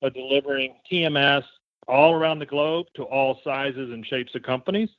of 0.02 0.14
delivering 0.14 0.76
TMS 0.90 1.42
all 1.88 2.14
around 2.14 2.38
the 2.38 2.46
globe 2.46 2.86
to 2.94 3.02
all 3.04 3.40
sizes 3.42 3.90
and 3.90 4.06
shapes 4.06 4.34
of 4.34 4.42
companies, 4.42 4.90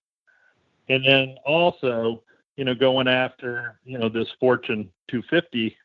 and 0.90 1.06
then 1.06 1.36
also, 1.46 2.24
you 2.58 2.66
know, 2.66 2.76
going 2.76 3.08
after, 3.08 3.80
you 3.86 3.98
know, 3.98 4.10
this 4.10 4.28
Fortune 4.40 4.90
250 5.10 5.76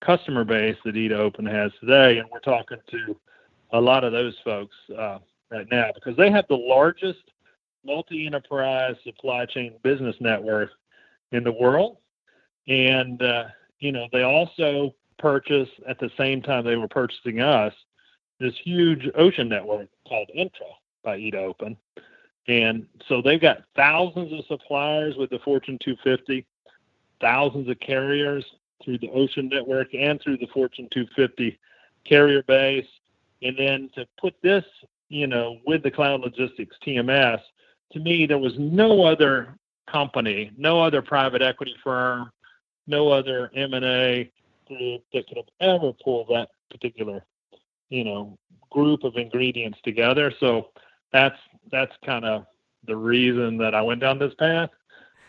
customer 0.00 0.44
base 0.44 0.76
that 0.84 0.94
E2open 0.94 1.50
has 1.50 1.72
today, 1.80 2.18
and 2.18 2.28
we're 2.30 2.40
talking 2.40 2.78
to 2.90 3.16
a 3.72 3.80
lot 3.80 4.04
of 4.04 4.12
those 4.12 4.34
folks 4.44 4.76
uh, 4.96 5.18
right 5.50 5.66
now 5.70 5.90
because 5.94 6.16
they 6.16 6.30
have 6.30 6.46
the 6.48 6.56
largest 6.56 7.22
multi-enterprise 7.84 8.96
supply 9.04 9.46
chain 9.46 9.74
business 9.82 10.16
network 10.20 10.70
in 11.32 11.44
the 11.44 11.52
world, 11.52 11.98
and 12.66 13.22
uh, 13.22 13.44
you 13.80 13.92
know 13.92 14.06
they 14.12 14.22
also 14.22 14.94
purchase 15.18 15.68
at 15.88 15.98
the 15.98 16.10
same 16.16 16.40
time 16.40 16.64
they 16.64 16.76
were 16.76 16.88
purchasing 16.88 17.40
us 17.40 17.74
this 18.40 18.54
huge 18.62 19.08
ocean 19.16 19.48
network 19.48 19.88
called 20.08 20.30
INTTRA 20.36 20.72
by 21.02 21.18
E2open. 21.18 21.76
And 22.48 22.86
so 23.08 23.20
they've 23.20 23.40
got 23.40 23.64
thousands 23.76 24.32
of 24.32 24.44
suppliers 24.46 25.16
with 25.16 25.30
the 25.30 25.38
Fortune 25.40 25.78
250, 25.84 26.46
thousands 27.20 27.68
of 27.68 27.78
carriers 27.80 28.44
through 28.82 28.98
the 28.98 29.10
ocean 29.10 29.48
network 29.48 29.94
and 29.94 30.20
through 30.20 30.38
the 30.38 30.46
Fortune 30.52 30.88
250 30.90 31.58
carrier 32.04 32.42
base. 32.44 32.86
And 33.42 33.56
then 33.58 33.90
to 33.94 34.06
put 34.20 34.34
this, 34.42 34.64
you 35.08 35.26
know, 35.26 35.58
with 35.66 35.82
the 35.82 35.90
cloud 35.90 36.20
logistics 36.20 36.76
TMS, 36.86 37.40
to 37.92 38.00
me, 38.00 38.26
there 38.26 38.38
was 38.38 38.58
no 38.58 39.04
other 39.04 39.54
company, 39.90 40.50
no 40.56 40.80
other 40.80 41.02
private 41.02 41.42
equity 41.42 41.74
firm, 41.82 42.30
no 42.86 43.10
other 43.10 43.50
M&A 43.54 44.30
group 44.66 45.02
that 45.12 45.26
could 45.26 45.36
have 45.36 45.48
ever 45.60 45.92
pulled 46.04 46.28
that 46.28 46.48
particular, 46.70 47.24
you 47.88 48.04
know, 48.04 48.38
group 48.70 49.04
of 49.04 49.16
ingredients 49.16 49.78
together. 49.84 50.32
So 50.40 50.68
that's 51.12 51.38
that's 51.70 51.92
kind 52.04 52.24
of 52.24 52.46
the 52.86 52.96
reason 52.96 53.58
that 53.58 53.74
I 53.74 53.82
went 53.82 54.00
down 54.00 54.18
this 54.18 54.34
path. 54.38 54.70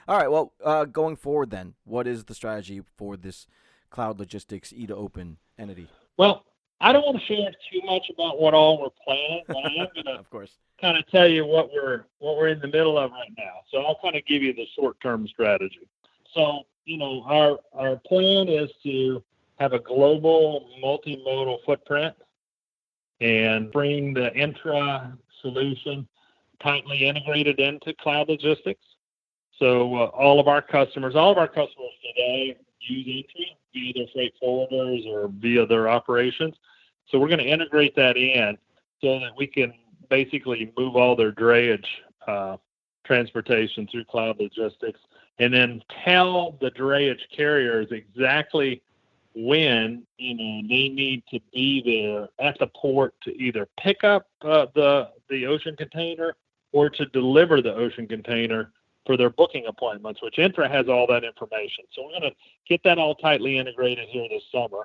All 0.07 0.17
right. 0.17 0.31
Well, 0.31 0.53
uh, 0.63 0.85
going 0.85 1.15
forward, 1.15 1.51
then, 1.51 1.75
what 1.83 2.07
is 2.07 2.25
the 2.25 2.33
strategy 2.33 2.81
for 2.97 3.15
this 3.15 3.45
cloud 3.91 4.19
logistics 4.19 4.73
E 4.73 4.87
to 4.87 4.95
Open 4.95 5.37
entity? 5.57 5.87
Well, 6.17 6.45
I 6.81 6.93
don't 6.93 7.05
want 7.05 7.19
to 7.19 7.25
share 7.25 7.51
too 7.71 7.81
much 7.85 8.09
about 8.09 8.39
what 8.39 8.53
all 8.53 8.81
we're 8.81 8.89
planning, 9.03 9.43
but 9.47 9.57
I 9.57 9.81
am 9.81 9.87
going 9.93 10.05
to, 10.05 10.19
of 10.19 10.29
course, 10.29 10.57
kind 10.81 10.97
of 10.97 11.05
tell 11.11 11.27
you 11.27 11.45
what 11.45 11.71
we're 11.73 12.05
what 12.19 12.37
we're 12.37 12.47
in 12.47 12.59
the 12.59 12.67
middle 12.67 12.97
of 12.97 13.11
right 13.11 13.31
now. 13.37 13.55
So 13.71 13.81
I'll 13.81 13.99
kind 14.01 14.15
of 14.15 14.25
give 14.25 14.41
you 14.41 14.53
the 14.53 14.65
short 14.75 14.99
term 15.01 15.27
strategy. 15.27 15.87
So 16.33 16.63
you 16.85 16.97
know, 16.97 17.23
our 17.25 17.59
our 17.73 17.97
plan 17.97 18.47
is 18.47 18.69
to 18.83 19.21
have 19.59 19.73
a 19.73 19.79
global 19.79 20.69
multimodal 20.83 21.57
footprint 21.65 22.15
and 23.21 23.71
bring 23.71 24.13
the 24.13 24.31
INTTRA 24.31 25.17
solution 25.41 26.07
tightly 26.61 27.07
integrated 27.07 27.59
into 27.59 27.93
cloud 27.95 28.29
logistics. 28.29 28.83
So 29.57 29.95
uh, 29.95 30.05
all 30.07 30.39
of 30.39 30.47
our 30.47 30.61
customers, 30.61 31.15
all 31.15 31.31
of 31.31 31.37
our 31.37 31.47
customers 31.47 31.91
today 32.01 32.57
use 32.79 33.07
INTTRA 33.07 33.55
via 33.73 33.93
their 33.93 34.07
freight 34.13 34.33
forwarders 34.41 35.05
or 35.07 35.29
via 35.39 35.65
their 35.65 35.89
operations. 35.89 36.55
So 37.09 37.19
we're 37.19 37.27
going 37.27 37.39
to 37.39 37.45
integrate 37.45 37.95
that 37.95 38.17
in 38.17 38.57
so 39.01 39.19
that 39.19 39.31
we 39.37 39.47
can 39.47 39.73
basically 40.09 40.71
move 40.77 40.95
all 40.95 41.15
their 41.15 41.31
drayage 41.31 41.85
uh, 42.27 42.57
transportation 43.05 43.87
through 43.87 44.05
cloud 44.05 44.39
logistics 44.39 44.99
and 45.39 45.53
then 45.53 45.81
tell 46.05 46.57
the 46.61 46.71
drayage 46.71 47.21
carriers 47.35 47.87
exactly 47.91 48.81
when 49.35 50.05
you 50.17 50.33
know 50.35 50.67
they 50.67 50.89
need 50.89 51.23
to 51.31 51.39
be 51.53 51.81
there 51.85 52.27
at 52.45 52.57
the 52.59 52.67
port 52.67 53.13
to 53.23 53.31
either 53.41 53.67
pick 53.79 54.03
up 54.03 54.27
uh, 54.41 54.65
the 54.75 55.09
the 55.29 55.45
ocean 55.45 55.75
container 55.75 56.35
or 56.71 56.89
to 56.89 57.05
deliver 57.07 57.61
the 57.61 57.73
ocean 57.73 58.07
container 58.07 58.71
for 59.05 59.17
their 59.17 59.29
booking 59.29 59.65
appointments, 59.67 60.21
which 60.21 60.35
INTTRA 60.35 60.69
has 60.69 60.87
all 60.87 61.07
that 61.07 61.23
information. 61.23 61.83
So 61.93 62.03
we're 62.03 62.19
going 62.19 62.31
to 62.31 62.35
get 62.67 62.83
that 62.83 62.99
all 62.99 63.15
tightly 63.15 63.57
integrated 63.57 64.07
here 64.07 64.27
this 64.29 64.43
summer. 64.51 64.83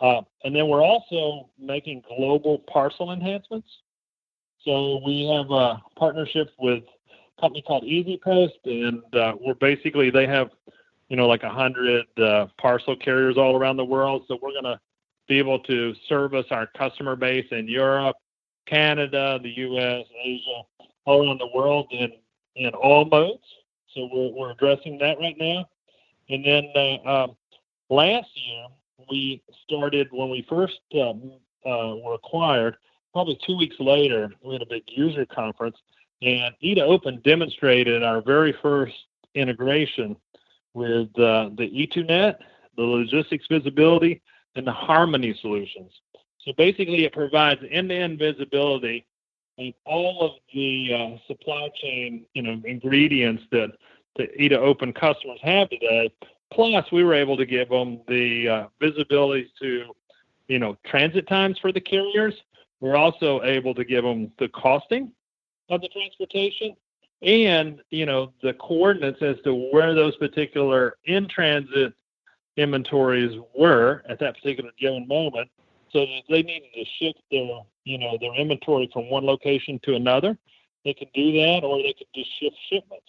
Uh, 0.00 0.22
and 0.44 0.56
then 0.56 0.66
we're 0.68 0.82
also 0.82 1.50
making 1.58 2.02
global 2.08 2.60
parcel 2.60 3.12
enhancements. 3.12 3.68
So 4.64 5.02
we 5.04 5.26
have 5.26 5.50
a 5.50 5.80
partnership 5.96 6.50
with 6.58 6.84
a 7.36 7.40
company 7.40 7.62
called 7.62 7.84
EasyPost, 7.84 8.50
and 8.64 9.02
uh, 9.14 9.34
we're 9.40 9.54
basically 9.54 10.10
they 10.10 10.26
have, 10.26 10.50
you 11.10 11.16
know, 11.16 11.26
like 11.26 11.42
a 11.42 11.50
hundred 11.50 12.06
uh, 12.18 12.46
parcel 12.56 12.96
carriers 12.96 13.36
all 13.36 13.56
around 13.56 13.76
the 13.76 13.84
world. 13.84 14.24
So 14.28 14.38
we're 14.40 14.52
going 14.52 14.64
to 14.64 14.80
be 15.28 15.38
able 15.38 15.58
to 15.58 15.92
service 16.08 16.46
our 16.50 16.68
customer 16.78 17.16
base 17.16 17.46
in 17.50 17.68
Europe, 17.68 18.16
Canada, 18.66 19.38
the 19.42 19.50
U.S., 19.50 20.06
Asia, 20.24 20.62
all 21.04 21.26
around 21.26 21.38
the 21.38 21.50
world 21.54 21.88
in 21.90 22.12
in 22.54 22.70
all 22.70 23.04
modes. 23.04 23.42
So 23.92 24.08
we're 24.12 24.30
we're 24.32 24.50
addressing 24.52 24.98
that 24.98 25.18
right 25.18 25.36
now. 25.38 25.68
And 26.28 26.44
then 26.44 26.68
uh, 26.76 27.24
um, 27.24 27.36
last 27.90 28.28
year 28.34 28.66
we 29.10 29.42
started 29.64 30.08
when 30.12 30.30
we 30.30 30.46
first 30.48 30.78
um, 30.94 31.32
uh, 31.66 31.96
were 32.04 32.14
acquired. 32.14 32.76
Probably 33.12 33.36
two 33.44 33.56
weeks 33.56 33.74
later, 33.80 34.30
we 34.44 34.52
had 34.52 34.62
a 34.62 34.66
big 34.66 34.84
user 34.86 35.26
conference, 35.26 35.76
and 36.22 36.54
E2open 36.62 37.24
demonstrated 37.24 38.04
our 38.04 38.22
very 38.22 38.54
first 38.62 38.94
integration 39.34 40.16
with 40.74 41.08
uh, 41.18 41.50
the 41.56 41.68
E2net, 41.68 42.36
the 42.76 42.82
logistics 42.82 43.46
visibility, 43.50 44.22
and 44.54 44.66
the 44.66 44.72
Harmony 44.72 45.36
solutions. 45.40 45.92
So 46.44 46.52
basically, 46.56 47.04
it 47.04 47.12
provides 47.12 47.60
end-to-end 47.70 48.18
visibility 48.18 49.06
and 49.58 49.74
all 49.84 50.22
of 50.22 50.32
the 50.54 50.94
uh, 50.94 51.26
supply 51.26 51.68
chain, 51.82 52.24
you 52.32 52.42
know, 52.42 52.60
ingredients 52.64 53.42
that 53.52 53.72
the 54.16 54.28
E2open 54.40 54.94
customers 54.94 55.38
have 55.42 55.68
today. 55.68 56.10
Plus, 56.52 56.90
we 56.90 57.04
were 57.04 57.14
able 57.14 57.36
to 57.36 57.46
give 57.46 57.68
them 57.68 58.00
the 58.08 58.48
uh, 58.48 58.66
visibility 58.80 59.52
to, 59.60 59.94
you 60.48 60.58
know, 60.58 60.76
transit 60.86 61.28
times 61.28 61.58
for 61.58 61.72
the 61.72 61.80
carriers. 61.80 62.34
We're 62.80 62.96
also 62.96 63.42
able 63.42 63.74
to 63.74 63.84
give 63.84 64.02
them 64.02 64.32
the 64.38 64.48
costing 64.48 65.12
of 65.68 65.82
the 65.82 65.88
transportation 65.88 66.74
and, 67.22 67.80
you 67.90 68.06
know, 68.06 68.32
the 68.42 68.54
coordinates 68.54 69.20
as 69.22 69.36
to 69.44 69.54
where 69.54 69.94
those 69.94 70.16
particular 70.16 70.96
in 71.04 71.28
transit 71.28 71.92
inventories 72.56 73.38
were 73.54 74.02
at 74.08 74.18
that 74.18 74.34
particular 74.34 74.70
given 74.78 75.06
moment 75.06 75.48
so 75.92 76.00
that 76.00 76.22
they 76.28 76.42
needed 76.42 76.68
to 76.74 76.84
shift 76.98 77.18
their 77.30 77.60
you 77.84 77.96
know 77.96 78.18
their 78.20 78.34
inventory 78.34 78.90
from 78.92 79.08
one 79.08 79.24
location 79.24 79.80
to 79.82 79.94
another 79.94 80.36
they 80.84 80.94
could 80.94 81.12
do 81.12 81.32
that 81.32 81.62
or 81.62 81.78
they 81.78 81.94
could 81.96 82.06
just 82.14 82.30
shift 82.38 82.56
shipments. 82.68 83.06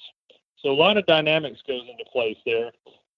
So 0.57 0.69
a 0.69 0.73
lot 0.73 0.97
of 0.97 1.05
dynamics 1.05 1.59
goes 1.67 1.83
into 1.89 2.03
place 2.11 2.37
there 2.45 2.71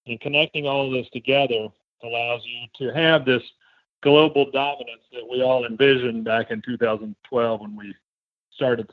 and 0.06 0.20
connecting 0.20 0.66
all 0.66 0.86
of 0.86 0.92
this 0.92 1.10
together 1.10 1.68
allows 2.02 2.42
you 2.44 2.66
to 2.78 2.94
have 2.94 3.24
this 3.24 3.42
global 4.02 4.50
dominance 4.50 5.02
that 5.12 5.26
we 5.28 5.42
all 5.42 5.64
envisioned 5.64 6.24
back 6.24 6.50
in 6.50 6.62
2012 6.62 7.60
when 7.60 7.76
we 7.76 7.94
started 8.52 8.90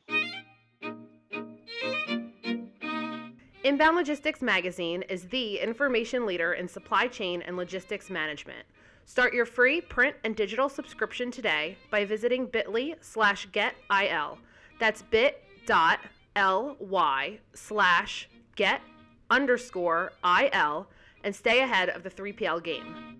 Inbound 3.64 3.96
Logistics 3.96 4.42
Magazine 4.42 5.02
is 5.08 5.24
the 5.24 5.58
information 5.58 6.24
leader 6.24 6.52
in 6.52 6.68
supply 6.68 7.08
chain 7.08 7.42
and 7.42 7.56
logistics 7.56 8.10
management. 8.10 8.64
Start 9.08 9.32
your 9.32 9.46
free 9.46 9.80
print 9.80 10.16
and 10.24 10.34
digital 10.34 10.68
subscription 10.68 11.30
today 11.30 11.78
by 11.92 12.04
visiting 12.04 12.46
bit.ly 12.46 12.96
slash 13.00 13.48
getil. 13.48 14.38
That's 14.80 15.02
bit.ly 15.02 15.38
slash 17.54 18.28
get 18.56 18.80
underscore 19.30 20.12
IL 20.24 20.88
and 21.22 21.34
stay 21.34 21.60
ahead 21.60 21.88
of 21.88 22.02
the 22.02 22.10
3PL 22.10 22.64
game. 22.64 23.16